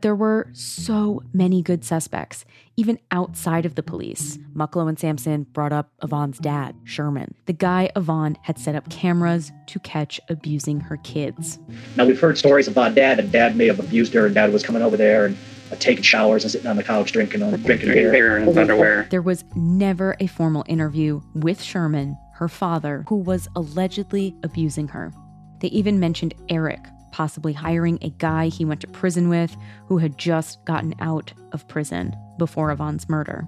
There 0.00 0.14
were 0.14 0.48
so 0.54 1.22
many 1.34 1.60
good 1.60 1.84
suspects, 1.84 2.46
even 2.76 2.98
outside 3.10 3.66
of 3.66 3.74
the 3.74 3.82
police. 3.82 4.38
Mucklow 4.54 4.88
and 4.88 4.98
Sampson 4.98 5.42
brought 5.42 5.72
up 5.72 5.92
Yvonne's 6.02 6.38
dad, 6.38 6.74
Sherman, 6.84 7.34
the 7.44 7.52
guy 7.52 7.90
Yvonne 7.96 8.38
had 8.42 8.58
set 8.58 8.74
up 8.76 8.88
cameras 8.88 9.52
to 9.66 9.78
catch 9.80 10.20
abusing 10.30 10.80
her 10.80 10.96
kids. 10.98 11.58
Now 11.96 12.06
we've 12.06 12.18
heard 12.18 12.38
stories 12.38 12.66
about 12.68 12.94
dad, 12.94 13.18
and 13.18 13.30
dad 13.30 13.56
may 13.56 13.66
have 13.66 13.80
abused 13.80 14.14
her, 14.14 14.24
and 14.24 14.34
dad 14.34 14.50
was 14.52 14.62
coming 14.62 14.82
over 14.82 14.96
there 14.96 15.26
and 15.26 15.36
uh, 15.70 15.76
taking 15.76 16.04
showers 16.04 16.44
and 16.44 16.50
sitting 16.52 16.68
on 16.68 16.76
the 16.76 16.84
couch 16.84 17.12
drinking, 17.12 17.42
uh, 17.42 17.50
drinking 17.56 17.90
beer. 17.90 18.38
in 18.38 18.46
his 18.46 18.56
underwear. 18.56 19.06
There 19.10 19.20
was 19.20 19.44
never 19.54 20.16
a 20.20 20.28
formal 20.28 20.64
interview 20.66 21.20
with 21.34 21.60
Sherman, 21.60 22.16
her 22.36 22.48
father, 22.48 23.04
who 23.08 23.16
was 23.16 23.48
allegedly 23.54 24.34
abusing 24.44 24.88
her. 24.88 25.12
They 25.60 25.68
even 25.68 25.98
mentioned 25.98 26.34
Eric, 26.48 26.78
possibly 27.12 27.52
hiring 27.52 27.98
a 28.02 28.10
guy 28.10 28.48
he 28.48 28.64
went 28.64 28.80
to 28.82 28.86
prison 28.88 29.28
with 29.28 29.56
who 29.86 29.98
had 29.98 30.18
just 30.18 30.64
gotten 30.64 30.94
out 31.00 31.32
of 31.52 31.66
prison 31.68 32.14
before 32.38 32.70
Yvonne's 32.70 33.08
murder. 33.08 33.46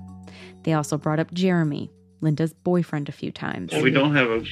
They 0.63 0.73
also 0.73 0.99
brought 0.99 1.19
up 1.19 1.33
Jeremy, 1.33 1.91
Linda's 2.21 2.53
boyfriend, 2.53 3.09
a 3.09 3.13
few 3.13 3.31
times. 3.33 3.73
Well, 3.73 3.83
we 3.83 3.91
don't 3.91 4.15
have 4.15 4.29
a 4.31 4.45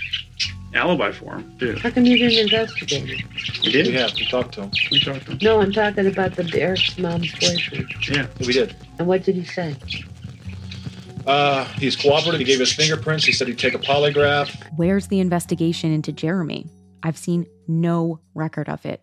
alibi 0.74 1.12
for 1.12 1.36
him, 1.36 1.56
do 1.58 1.76
How 1.76 1.90
come 1.90 2.04
you 2.04 2.18
didn't 2.18 2.38
investigate 2.44 3.08
it? 3.10 3.24
we? 3.62 3.72
did? 3.72 3.86
We 3.86 3.92
have. 3.94 4.14
We 4.14 4.26
talked 4.26 4.54
to 4.54 4.62
him. 4.62 4.70
We 4.90 5.00
talked 5.00 5.24
to 5.26 5.32
him. 5.32 5.38
No, 5.42 5.60
I'm 5.60 5.72
talking 5.72 6.06
about 6.06 6.36
the 6.36 6.60
Eric's 6.60 6.98
mom's 6.98 7.32
boyfriend. 7.38 7.92
Yeah. 8.08 8.26
We 8.40 8.52
did. 8.52 8.76
And 8.98 9.08
what 9.08 9.24
did 9.24 9.36
he 9.36 9.44
say? 9.44 9.76
Uh, 11.26 11.64
he's 11.74 11.94
cooperative. 11.94 12.38
He 12.38 12.44
gave 12.44 12.60
us 12.60 12.72
fingerprints. 12.72 13.24
He 13.24 13.32
said 13.32 13.48
he'd 13.48 13.58
take 13.58 13.74
a 13.74 13.78
polygraph. 13.78 14.50
Where's 14.76 15.08
the 15.08 15.20
investigation 15.20 15.92
into 15.92 16.12
Jeremy? 16.12 16.66
I've 17.02 17.18
seen 17.18 17.46
no 17.68 18.20
record 18.34 18.68
of 18.68 18.84
it. 18.86 19.02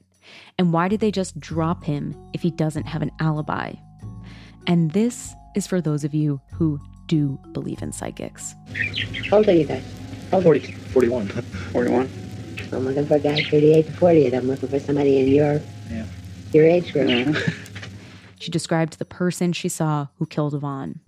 And 0.58 0.74
why 0.74 0.88
did 0.88 1.00
they 1.00 1.12
just 1.12 1.40
drop 1.40 1.84
him 1.84 2.16
if 2.34 2.42
he 2.42 2.52
doesn't 2.52 2.88
have 2.88 3.02
an 3.02 3.12
alibi? 3.20 3.74
And 4.68 4.92
this 4.92 5.34
is 5.56 5.68
for 5.68 5.80
those 5.82 6.04
of 6.04 6.14
you 6.14 6.42
who 6.54 6.80
do 7.08 7.40
believe 7.52 7.82
in 7.84 7.92
psychics. 7.92 8.56
How 9.30 9.38
old 9.38 9.48
are 9.48 9.54
you 9.54 9.66
guys? 9.66 9.84
How 10.32 10.38
old 10.38 10.48
are 10.48 10.60
40, 10.60 10.72
41. 10.74 11.28
41. 11.28 12.10
I'm 12.74 12.80
looking 12.80 13.06
for 13.06 13.16
a 13.16 13.20
guy 13.20 13.44
38 13.44 13.86
to 13.86 13.92
40, 13.94 14.26
and 14.26 14.34
I'm 14.36 14.48
looking 14.48 14.68
for 14.70 14.80
somebody 14.80 15.20
in 15.20 15.28
your 15.28 15.62
Yeah. 15.92 16.06
your 16.52 16.66
age 16.66 16.92
group. 16.92 17.36
She 18.38 18.52
described 18.52 19.00
the 19.00 19.06
person 19.06 19.54
she 19.54 19.70
saw 19.70 20.08
who 20.18 20.26
killed 20.28 20.54
Yvonne. 20.54 21.00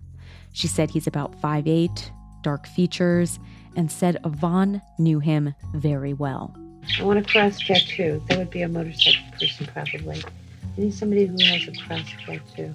She 0.52 0.66
said 0.66 0.90
he's 0.90 1.06
about 1.06 1.40
5'8, 1.40 2.10
dark 2.42 2.66
features, 2.66 3.38
and 3.76 3.92
said 3.92 4.18
Yvonne 4.24 4.80
knew 4.98 5.20
him 5.20 5.54
very 5.74 6.14
well. 6.14 6.56
I 6.98 7.02
want 7.02 7.18
a 7.18 7.22
cross 7.22 7.58
tattoo. 7.58 8.22
That 8.28 8.38
would 8.38 8.50
be 8.50 8.62
a 8.62 8.68
motorcycle 8.68 9.22
person, 9.38 9.66
probably. 9.66 10.22
I 10.76 10.80
need 10.80 10.94
somebody 10.94 11.26
who 11.26 11.36
has 11.44 11.68
a 11.68 11.72
cross 11.82 12.06
tattoo. 12.24 12.74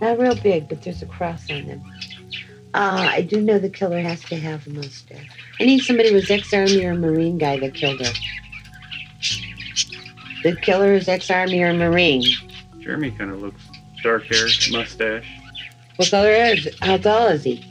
Not 0.00 0.18
real 0.18 0.34
big, 0.34 0.68
but 0.68 0.82
there's 0.82 1.02
a 1.02 1.06
cross 1.06 1.48
on 1.50 1.66
them. 1.66 1.82
Uh, 2.74 3.08
I 3.12 3.22
do 3.22 3.40
know 3.40 3.58
the 3.58 3.68
killer 3.68 4.00
has 4.00 4.20
to 4.24 4.36
have 4.36 4.66
a 4.66 4.70
mustache. 4.70 5.28
I 5.60 5.64
need 5.64 5.80
somebody 5.80 6.08
who 6.08 6.14
was 6.16 6.30
ex-army 6.30 6.84
or 6.84 6.94
marine 6.94 7.38
guy 7.38 7.58
that 7.60 7.74
killed 7.74 8.00
her. 8.00 8.12
The 10.42 10.56
killer 10.56 10.94
is 10.94 11.06
ex-army 11.08 11.62
or 11.62 11.72
marine. 11.74 12.24
Jeremy 12.80 13.10
kind 13.12 13.30
of 13.30 13.40
looks 13.42 13.62
dark 14.02 14.24
hair, 14.24 14.46
mustache, 14.72 15.28
What 15.96 16.10
color 16.10 16.30
is? 16.30 16.68
How 16.80 16.96
tall 16.96 17.28
is 17.28 17.44
he? 17.44 17.64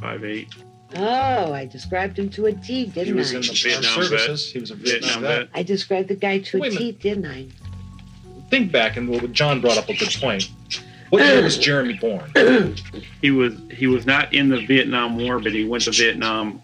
five 0.00 0.22
eight. 0.24 0.54
Oh, 0.96 1.52
I 1.52 1.66
described 1.66 2.18
him 2.18 2.30
to 2.30 2.46
a 2.46 2.52
T, 2.52 2.86
didn't 2.86 2.98
I? 2.98 3.04
He 3.04 3.12
was 3.12 3.32
I? 3.32 3.36
in 3.36 3.42
the 3.42 3.52
Vietnam 3.52 3.98
armed 3.98 4.10
vet. 4.10 4.38
He 4.38 4.58
was 4.58 4.70
a 4.70 4.74
Vietnam 4.74 5.00
Vietnam 5.10 5.22
vet. 5.22 5.38
vet. 5.38 5.48
I 5.54 5.62
described 5.62 6.08
the 6.08 6.16
guy 6.16 6.38
to 6.38 6.58
Wait 6.58 6.72
a 6.72 6.76
a 6.76 6.78
T, 6.78 6.92
didn't 6.92 7.26
I? 7.26 7.46
Think 8.48 8.72
back, 8.72 8.96
and 8.96 9.08
what 9.08 9.30
John 9.32 9.60
brought 9.60 9.76
up 9.76 9.88
a 9.88 9.94
good 9.96 10.14
point. 10.18 10.48
What 11.10 11.24
year 11.24 11.42
was 11.42 11.58
Jeremy 11.58 11.94
born? 11.94 12.32
He 13.20 13.32
was 13.32 13.54
he 13.72 13.88
was 13.88 14.06
not 14.06 14.32
in 14.32 14.48
the 14.48 14.64
Vietnam 14.64 15.18
War, 15.18 15.40
but 15.40 15.52
he 15.52 15.64
went 15.64 15.82
to 15.84 15.90
Vietnam 15.90 16.62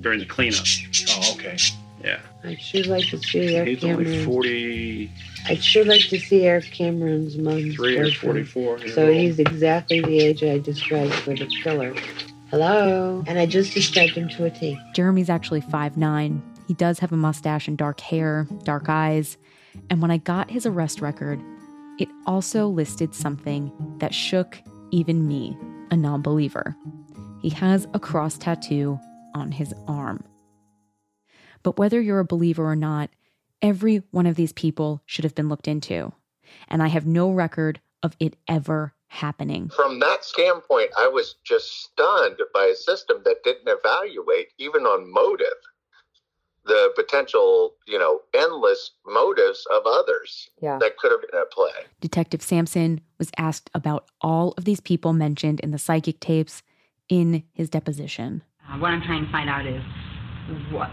during 0.00 0.20
the 0.20 0.24
cleanup. 0.24 0.64
Oh, 1.10 1.34
okay. 1.34 1.58
Yeah. 2.02 2.20
I'd 2.44 2.60
sure 2.60 2.84
like 2.84 3.06
to 3.10 3.18
see 3.18 3.56
Eric 3.56 3.68
He's 3.68 3.84
only 3.84 4.24
forty 4.24 5.10
I'd 5.46 5.62
sure 5.62 5.84
like 5.84 6.02
to 6.08 6.18
see 6.18 6.46
Eric 6.46 6.70
Cameron's 6.70 7.36
mom's 7.36 7.74
three 7.74 7.98
or 7.98 8.10
forty 8.10 8.42
four. 8.42 8.78
So 8.88 9.12
he's 9.12 9.38
exactly 9.38 10.00
the 10.00 10.18
age 10.18 10.42
I 10.42 10.58
described 10.58 11.12
for 11.14 11.34
the 11.34 11.46
killer. 11.62 11.94
Hello? 12.52 13.24
And 13.26 13.38
I 13.38 13.46
just 13.46 13.72
described 13.72 14.12
him 14.12 14.28
to 14.28 14.44
a 14.44 14.50
T. 14.50 14.78
Jeremy's 14.92 15.30
actually 15.30 15.62
5'9. 15.62 16.42
He 16.68 16.74
does 16.74 16.98
have 16.98 17.10
a 17.10 17.16
mustache 17.16 17.66
and 17.66 17.78
dark 17.78 17.98
hair, 17.98 18.46
dark 18.64 18.90
eyes. 18.90 19.38
And 19.88 20.02
when 20.02 20.10
I 20.10 20.18
got 20.18 20.50
his 20.50 20.66
arrest 20.66 21.00
record, 21.00 21.40
it 21.98 22.10
also 22.26 22.68
listed 22.68 23.14
something 23.14 23.72
that 24.00 24.12
shook 24.12 24.60
even 24.90 25.26
me, 25.26 25.56
a 25.90 25.96
non 25.96 26.20
believer. 26.20 26.76
He 27.40 27.48
has 27.48 27.88
a 27.94 27.98
cross 27.98 28.36
tattoo 28.36 29.00
on 29.34 29.50
his 29.50 29.72
arm. 29.88 30.22
But 31.62 31.78
whether 31.78 32.02
you're 32.02 32.20
a 32.20 32.24
believer 32.26 32.66
or 32.66 32.76
not, 32.76 33.08
every 33.62 34.02
one 34.10 34.26
of 34.26 34.36
these 34.36 34.52
people 34.52 35.00
should 35.06 35.24
have 35.24 35.34
been 35.34 35.48
looked 35.48 35.68
into. 35.68 36.12
And 36.68 36.82
I 36.82 36.88
have 36.88 37.06
no 37.06 37.30
record 37.30 37.80
of 38.02 38.14
it 38.20 38.36
ever 38.46 38.92
happening. 39.12 39.68
From 39.68 40.00
that 40.00 40.24
standpoint, 40.24 40.90
I 40.98 41.06
was 41.08 41.36
just 41.44 41.82
stunned 41.84 42.38
by 42.54 42.64
a 42.66 42.74
system 42.74 43.18
that 43.24 43.44
didn't 43.44 43.68
evaluate, 43.68 44.48
even 44.58 44.82
on 44.84 45.12
motive, 45.12 45.46
the 46.64 46.92
potential, 46.96 47.74
you 47.86 47.98
know, 47.98 48.20
endless 48.34 48.92
motives 49.06 49.66
of 49.74 49.82
others 49.86 50.48
Yeah. 50.62 50.78
that 50.78 50.96
could 50.96 51.10
have 51.12 51.20
been 51.20 51.38
at 51.38 51.50
play. 51.50 51.72
Detective 52.00 52.40
Sampson 52.40 53.00
was 53.18 53.30
asked 53.36 53.68
about 53.74 54.06
all 54.20 54.54
of 54.56 54.64
these 54.64 54.80
people 54.80 55.12
mentioned 55.12 55.60
in 55.60 55.72
the 55.72 55.78
psychic 55.78 56.20
tapes 56.20 56.62
in 57.08 57.42
his 57.52 57.68
deposition. 57.68 58.42
Uh, 58.68 58.78
what 58.78 58.92
I'm 58.92 59.02
trying 59.02 59.26
to 59.26 59.32
find 59.32 59.50
out 59.50 59.66
is 59.66 59.82
what 60.70 60.88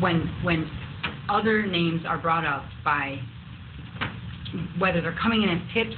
when 0.00 0.26
when 0.42 0.68
other 1.28 1.64
names 1.66 2.04
are 2.06 2.18
brought 2.18 2.44
up 2.46 2.64
by 2.84 3.20
whether 4.78 5.00
they're 5.00 5.16
coming 5.22 5.42
in 5.42 5.50
as 5.50 5.60
tips 5.74 5.94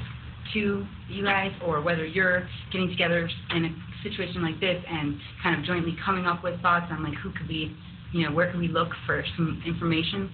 to 0.55 0.87
you 1.09 1.24
guys 1.24 1.52
or 1.64 1.81
whether 1.81 2.05
you're 2.05 2.48
getting 2.72 2.88
together 2.88 3.28
in 3.55 3.64
a 3.64 4.02
situation 4.02 4.42
like 4.42 4.59
this 4.61 4.83
and 4.88 5.16
kind 5.42 5.59
of 5.59 5.64
jointly 5.64 5.96
coming 6.05 6.26
up 6.26 6.42
with 6.42 6.61
thoughts 6.61 6.87
on 6.90 7.02
like 7.02 7.14
who 7.14 7.31
could 7.33 7.48
be, 7.48 7.74
you 8.12 8.26
know 8.26 8.35
where 8.35 8.50
could 8.50 8.61
we 8.61 8.68
look 8.68 8.88
for 9.07 9.24
some 9.37 9.62
information 9.66 10.31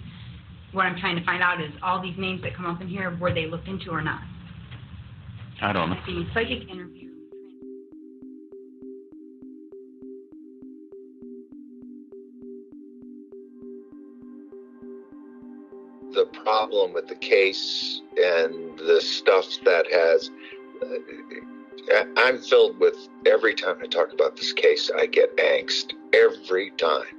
what 0.72 0.82
i'm 0.82 0.98
trying 0.98 1.16
to 1.16 1.24
find 1.24 1.42
out 1.42 1.60
is 1.60 1.70
all 1.82 2.02
these 2.02 2.16
names 2.18 2.42
that 2.42 2.54
come 2.54 2.66
up 2.66 2.80
in 2.80 2.88
here 2.88 3.16
were 3.20 3.32
they 3.32 3.46
looked 3.46 3.68
into 3.68 3.90
or 3.90 4.02
not 4.02 4.20
I 5.62 5.72
don't 5.72 5.90
know. 5.90 5.96
the 6.06 6.24
psychic 6.34 6.68
interview 6.68 7.07
problem 16.48 16.94
with 16.94 17.06
the 17.06 17.14
case 17.14 18.00
and 18.16 18.78
the 18.78 19.02
stuff 19.02 19.44
that 19.66 19.84
has. 19.92 20.30
uh, 20.82 22.04
I'm 22.16 22.38
filled 22.38 22.80
with 22.80 22.96
every 23.26 23.54
time 23.54 23.76
I 23.82 23.86
talk 23.86 24.14
about 24.14 24.34
this 24.34 24.54
case, 24.54 24.90
I 24.96 25.04
get 25.04 25.36
angst 25.36 25.92
every 26.14 26.70
time. 26.78 27.14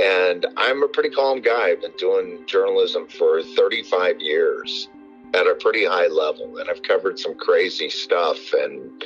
And 0.00 0.46
I'm 0.56 0.84
a 0.84 0.88
pretty 0.88 1.10
calm 1.10 1.40
guy. 1.40 1.70
I've 1.70 1.80
been 1.80 1.96
doing 1.98 2.46
journalism 2.46 3.08
for 3.08 3.42
35 3.42 4.20
years 4.20 4.88
at 5.34 5.48
a 5.48 5.56
pretty 5.56 5.84
high 5.84 6.06
level, 6.06 6.58
and 6.58 6.70
I've 6.70 6.82
covered 6.82 7.18
some 7.18 7.34
crazy 7.34 7.90
stuff. 7.90 8.38
And 8.52 9.02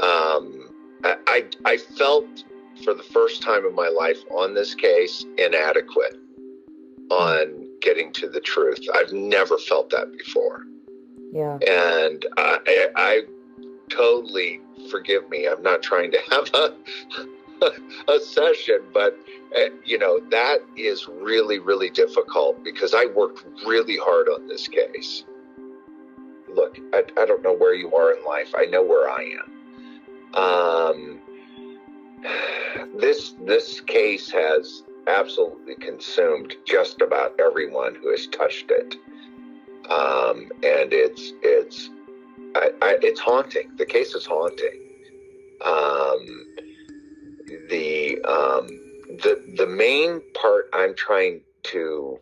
um, 0.00 0.70
I, 1.02 1.16
I, 1.26 1.44
I 1.64 1.76
felt 1.76 2.44
for 2.84 2.94
the 2.94 3.02
first 3.02 3.42
time 3.42 3.66
in 3.66 3.74
my 3.74 3.88
life 3.88 4.22
on 4.30 4.54
this 4.54 4.76
case 4.76 5.24
inadequate 5.38 6.20
on 7.10 7.65
getting 7.80 8.12
to 8.12 8.28
the 8.28 8.40
truth. 8.40 8.80
I've 8.94 9.12
never 9.12 9.58
felt 9.58 9.90
that 9.90 10.12
before 10.16 10.64
Yeah. 11.32 11.58
and 11.66 12.24
I, 12.36 12.58
I, 12.66 12.88
I 12.96 13.22
totally 13.90 14.60
forgive 14.90 15.28
me. 15.30 15.46
I'm 15.46 15.62
not 15.62 15.82
trying 15.82 16.10
to 16.12 16.18
have 16.30 16.50
a 16.54 16.74
a 18.12 18.20
session, 18.20 18.80
but 18.92 19.16
uh, 19.56 19.70
you 19.84 19.98
know 19.98 20.20
that 20.30 20.58
is 20.76 21.08
really 21.08 21.58
really 21.58 21.90
difficult 21.90 22.62
because 22.62 22.94
I 22.94 23.06
worked 23.06 23.44
really 23.66 23.96
hard 23.96 24.28
on 24.28 24.46
this 24.46 24.68
case. 24.68 25.24
Look, 26.48 26.78
I, 26.92 27.02
I 27.18 27.26
don't 27.26 27.42
know 27.42 27.52
where 27.54 27.74
you 27.74 27.94
are 27.94 28.12
in 28.12 28.24
life. 28.24 28.54
I 28.56 28.66
know 28.66 28.82
where 28.82 29.08
I 29.10 29.36
am. 29.40 30.40
Um, 30.42 31.20
this 32.98 33.34
this 33.44 33.80
case 33.80 34.30
has 34.30 34.82
absolutely 35.06 35.76
consumed 35.76 36.54
just 36.66 37.00
about 37.00 37.38
everyone 37.40 37.94
who 37.94 38.10
has 38.10 38.26
touched 38.28 38.70
it, 38.70 38.94
um, 39.90 40.50
and 40.62 40.92
it's 40.92 41.32
it's 41.42 41.90
I, 42.54 42.70
I, 42.82 42.98
it's 43.02 43.20
haunting. 43.20 43.76
The 43.76 43.86
case 43.86 44.14
is 44.14 44.26
haunting. 44.26 44.82
Um, 45.64 46.46
the 47.68 48.18
um, 48.24 48.66
the 49.22 49.54
the 49.56 49.66
main 49.66 50.20
part 50.34 50.68
I'm 50.72 50.94
trying 50.94 51.42
to 51.64 52.18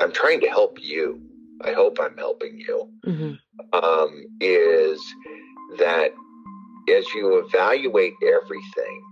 I'm 0.00 0.12
trying 0.12 0.40
to 0.40 0.48
help 0.48 0.82
you. 0.82 1.20
I 1.62 1.72
hope 1.72 1.98
I'm 2.00 2.16
helping 2.16 2.58
you. 2.58 2.90
Mm-hmm. 3.06 3.32
Um, 3.72 4.24
is 4.40 5.00
that 5.78 6.10
as 6.90 7.04
you 7.14 7.38
evaluate 7.46 8.14
everything, 8.22 9.02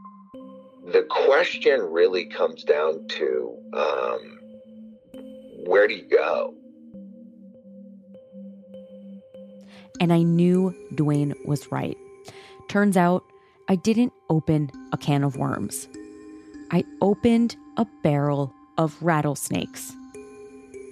the 0.90 1.02
question 1.08 1.80
really 1.80 2.26
comes 2.26 2.64
down 2.64 3.06
to 3.06 3.56
um, 3.72 4.38
where 5.64 5.86
do 5.86 5.94
you 5.94 6.08
go? 6.08 6.54
And 10.00 10.12
I 10.12 10.22
knew 10.22 10.74
Duane 10.94 11.34
was 11.44 11.70
right. 11.70 11.96
Turns 12.68 12.96
out 12.96 13.22
I 13.68 13.76
didn't 13.76 14.12
open 14.28 14.70
a 14.92 14.96
can 14.96 15.22
of 15.22 15.36
worms. 15.36 15.88
I 16.72 16.84
opened 17.00 17.54
a 17.76 17.86
barrel 18.02 18.52
of 18.76 19.00
rattlesnakes. 19.00 19.92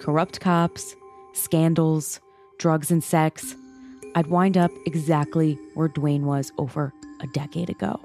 Corrupt 0.01 0.41
cops, 0.41 0.95
scandals, 1.33 2.21
drugs, 2.59 2.91
and 2.91 3.03
sex. 3.03 3.57
I'd 4.15 4.29
wind 4.29 4.57
up 4.57 4.71
exactly 4.87 5.59
where 5.75 5.89
Duane 5.89 6.27
was 6.27 6.53
over 6.59 6.93
a 7.21 7.27
decade 7.29 7.71
ago, 7.71 7.99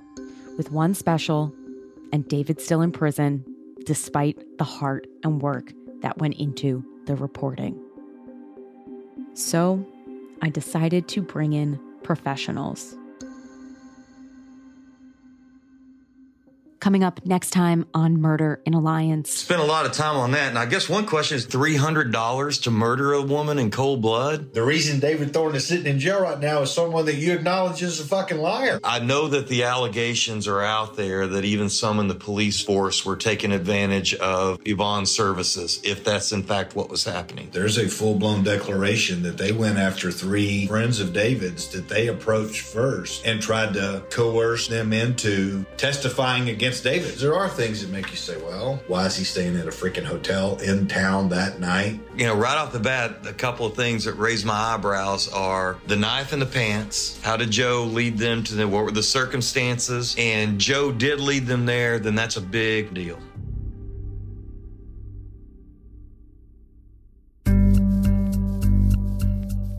with 0.58 0.71
one 0.71 0.93
special 0.93 1.54
and 2.12 2.28
David 2.28 2.62
still 2.62 2.82
in 2.82 2.91
prison, 2.91 3.44
despite 3.86 4.58
the 4.58 4.63
heart 4.63 5.08
and 5.24 5.41
work 5.41 5.74
that 6.02 6.18
went 6.18 6.36
into 6.36 6.84
the 7.06 7.15
reporting. 7.15 7.80
So 9.34 9.86
I 10.41 10.50
decided 10.50 11.08
to 11.10 11.22
bring 11.22 11.54
in 11.54 11.80
professionals. 12.04 12.96
Coming 16.86 17.04
up 17.04 17.26
next 17.26 17.50
time 17.50 17.88
on 17.95 18.21
Murder 18.21 18.62
in 18.63 18.76
Alliance. 18.76 19.32
Spent 19.32 19.60
a 19.60 19.65
lot 19.65 19.88
of 19.88 19.93
time 19.93 20.17
on 20.17 20.34
that. 20.34 20.50
And 20.50 20.60
I 20.60 20.67
guess 20.67 20.88
one 20.88 21.08
question 21.08 21.36
is 21.36 21.48
$300 21.48 22.62
to 22.62 22.69
murder 22.69 23.13
a 23.13 23.24
woman 23.24 23.58
in 23.58 23.71
cold 23.71 24.04
blood? 24.04 24.54
The 24.54 24.62
reason 24.62 25.00
David 25.00 25.34
Thornton 25.34 25.56
is 25.56 25.65
sitting 25.65 25.88
in 25.88 25.98
jail 25.98 26.21
right 26.21 26.39
now 26.39 26.62
is 26.62 26.71
someone 26.71 27.06
that 27.06 27.15
you 27.15 27.34
acknowledge 27.34 27.82
is 27.82 28.00
a 28.00 28.04
fucking 28.04 28.38
liar. 28.38 28.80
I 28.84 29.00
know 29.00 29.28
that 29.30 29.48
the 29.48 29.63
allegations 29.63 30.48
are 30.48 30.62
out 30.62 30.95
there 30.95 31.26
that 31.26 31.43
even 31.43 31.71
some 31.71 32.00
in 32.00 32.08
the 32.08 32.13
police 32.13 32.62
force 32.62 33.04
were 33.04 33.15
taking 33.15 33.52
advantage 33.52 34.13
of 34.13 34.60
Yvonne's 34.63 35.10
services, 35.10 35.82
if 35.84 36.04
that's 36.04 36.34
in 36.34 36.43
fact 36.43 36.76
what 36.76 36.91
was 36.91 37.04
happening. 37.04 37.50
There's 37.52 37.80
a 37.80 37.88
full 37.88 38.13
blown 38.13 38.43
declaration 38.43 39.24
that 39.24 39.39
they 39.39 39.54
went 39.54 39.80
after 39.80 40.12
three 40.12 40.67
friends 40.67 41.00
of 41.00 41.13
David's 41.13 41.67
that 41.69 41.89
they 41.89 42.10
approached 42.10 42.62
first 42.62 43.26
and 43.26 43.41
tried 43.41 43.74
to 43.74 44.04
coerce 44.12 44.67
them 44.67 44.93
into 44.93 45.65
testifying 45.78 46.50
against 46.50 46.75
David. 46.82 47.16
There 47.16 47.36
are 47.36 47.50
things 47.50 47.82
that 47.82 47.90
make 47.90 48.10
you 48.12 48.18
say, 48.18 48.38
well, 48.38 48.82
why 48.88 49.06
is 49.06 49.16
he 49.16 49.24
staying 49.24 49.56
at 49.58 49.68
a 49.68 49.72
freaking 49.72 50.04
hotel 50.04 50.58
in 50.58 50.88
town 50.88 51.30
that 51.30 51.60
night? 51.60 52.00
You 52.16 52.26
know, 52.26 52.36
right 52.36 52.58
off 52.58 52.72
the 52.72 52.80
bat, 52.80 53.26
a 53.28 53.34
couple 53.34 53.66
of 53.66 53.76
things 53.76 54.06
that 54.06 54.14
raise 54.14 54.46
my 54.46 54.54
eyebrows 54.54 55.32
are 55.32 55.78
the 55.88 55.96
knife 55.96 56.34
in 56.34 56.40
the 56.40 56.46
pants. 56.46 57.20
How 57.22 57.38
did 57.38 57.52
Joe 57.52 57.84
lead 57.84 58.18
them 58.18 58.44
to 58.44 58.56
the, 58.56 58.68
what 58.68 58.86
were 58.86 58.92
the 58.92 59.04
circumstances? 59.04 60.16
And 60.18 60.60
Joe 60.60 60.92
did 60.92 61.20
lead 61.20 61.46
them 61.46 61.66
there, 61.66 62.00
then 62.00 62.16
that's 62.16 62.38
a 62.38 62.42
big 62.42 62.94
deal. 62.94 63.20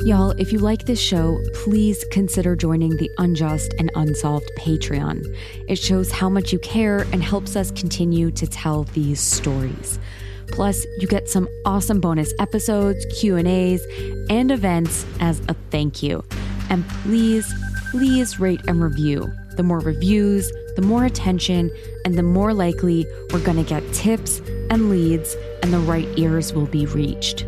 Y'all, 0.06 0.30
if 0.38 0.52
you 0.52 0.60
like 0.60 0.84
this 0.84 1.00
show, 1.00 1.42
please 1.52 2.04
consider 2.12 2.54
joining 2.54 2.96
the 2.96 3.10
Unjust 3.18 3.74
and 3.80 3.90
Unsolved 3.96 4.48
Patreon. 4.56 5.20
It 5.66 5.80
shows 5.80 6.12
how 6.12 6.28
much 6.28 6.52
you 6.52 6.60
care 6.60 7.00
and 7.12 7.20
helps 7.20 7.56
us 7.56 7.72
continue 7.72 8.30
to 8.30 8.46
tell 8.46 8.84
these 8.84 9.18
stories. 9.18 9.98
Plus, 10.46 10.86
you 11.00 11.08
get 11.08 11.28
some 11.28 11.48
awesome 11.64 12.00
bonus 12.00 12.32
episodes, 12.38 13.04
Q&As, 13.18 13.84
and 14.30 14.52
events 14.52 15.04
as 15.18 15.40
a 15.48 15.54
thank 15.72 16.04
you. 16.04 16.22
And 16.70 16.88
please, 16.88 17.52
please 17.90 18.38
rate 18.38 18.60
and 18.68 18.80
review. 18.80 19.28
The 19.56 19.64
more 19.64 19.80
reviews, 19.80 20.52
the 20.76 20.82
more 20.82 21.04
attention, 21.04 21.68
and 22.04 22.16
the 22.16 22.22
more 22.22 22.54
likely 22.54 23.08
we're 23.32 23.44
going 23.44 23.56
to 23.56 23.68
get 23.68 23.82
tips 23.92 24.38
and 24.70 24.88
leads 24.88 25.34
and 25.64 25.72
the 25.72 25.80
right 25.80 26.06
ears 26.16 26.52
will 26.52 26.66
be 26.66 26.86
reached. 26.86 27.44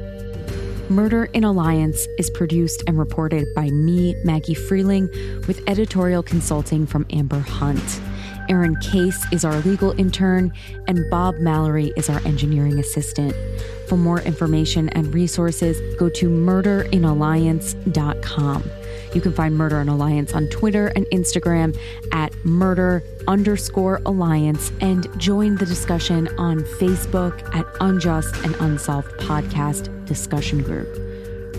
Murder 0.91 1.27
in 1.27 1.45
Alliance 1.45 2.09
is 2.17 2.31
produced 2.31 2.83
and 2.87 2.99
reported 2.99 3.47
by 3.55 3.69
me, 3.71 4.17
Maggie 4.25 4.55
Freeling, 4.55 5.11
with 5.47 5.63
editorial 5.67 6.23
consulting 6.23 6.87
from 6.87 7.05
Amber 7.11 7.41
Hunt. 7.41 8.01
Aaron 8.49 8.75
Case 8.77 9.27
is 9.31 9.45
our 9.45 9.61
legal 9.61 9.93
intern, 10.01 10.51
and 10.87 11.05
Bob 11.11 11.35
Mallory 11.37 11.93
is 11.97 12.09
our 12.09 12.27
engineering 12.27 12.79
assistant. 12.79 13.35
For 13.87 13.99
more 13.99 14.23
information 14.23 14.89
and 14.91 15.13
resources, 15.13 15.79
go 15.97 16.09
to 16.09 16.31
murderinalliance.com. 16.31 18.63
You 19.15 19.21
can 19.21 19.33
find 19.33 19.57
Murder 19.57 19.81
in 19.81 19.89
Alliance 19.89 20.35
on 20.35 20.49
Twitter 20.49 20.89
and 20.89 21.07
Instagram 21.07 21.79
at 22.13 22.35
murder 22.45 23.03
underscore 23.27 24.03
alliance 24.07 24.71
and 24.81 25.09
join 25.19 25.57
the 25.57 25.67
discussion 25.67 26.29
on 26.39 26.61
Facebook 26.61 27.43
at 27.55 27.67
Unjust 27.81 28.35
and 28.45 28.55
Unsolved 28.57 29.11
Podcast 29.21 30.07
Discussion 30.07 30.63
Group. 30.63 30.89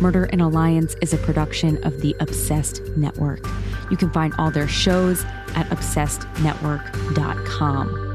Murder 0.02 0.26
in 0.26 0.42
Alliance 0.42 0.96
is 1.02 1.14
a 1.14 1.18
production 1.18 1.84
of 1.84 2.02
the 2.02 2.16
Obsessed 2.20 2.82
Network. 2.96 3.44
You 3.92 3.98
can 3.98 4.12
find 4.12 4.34
all 4.38 4.52
their 4.52 4.68
shows 4.68 5.24
at 5.56 5.68
obsessednetwork.com. 5.70 8.09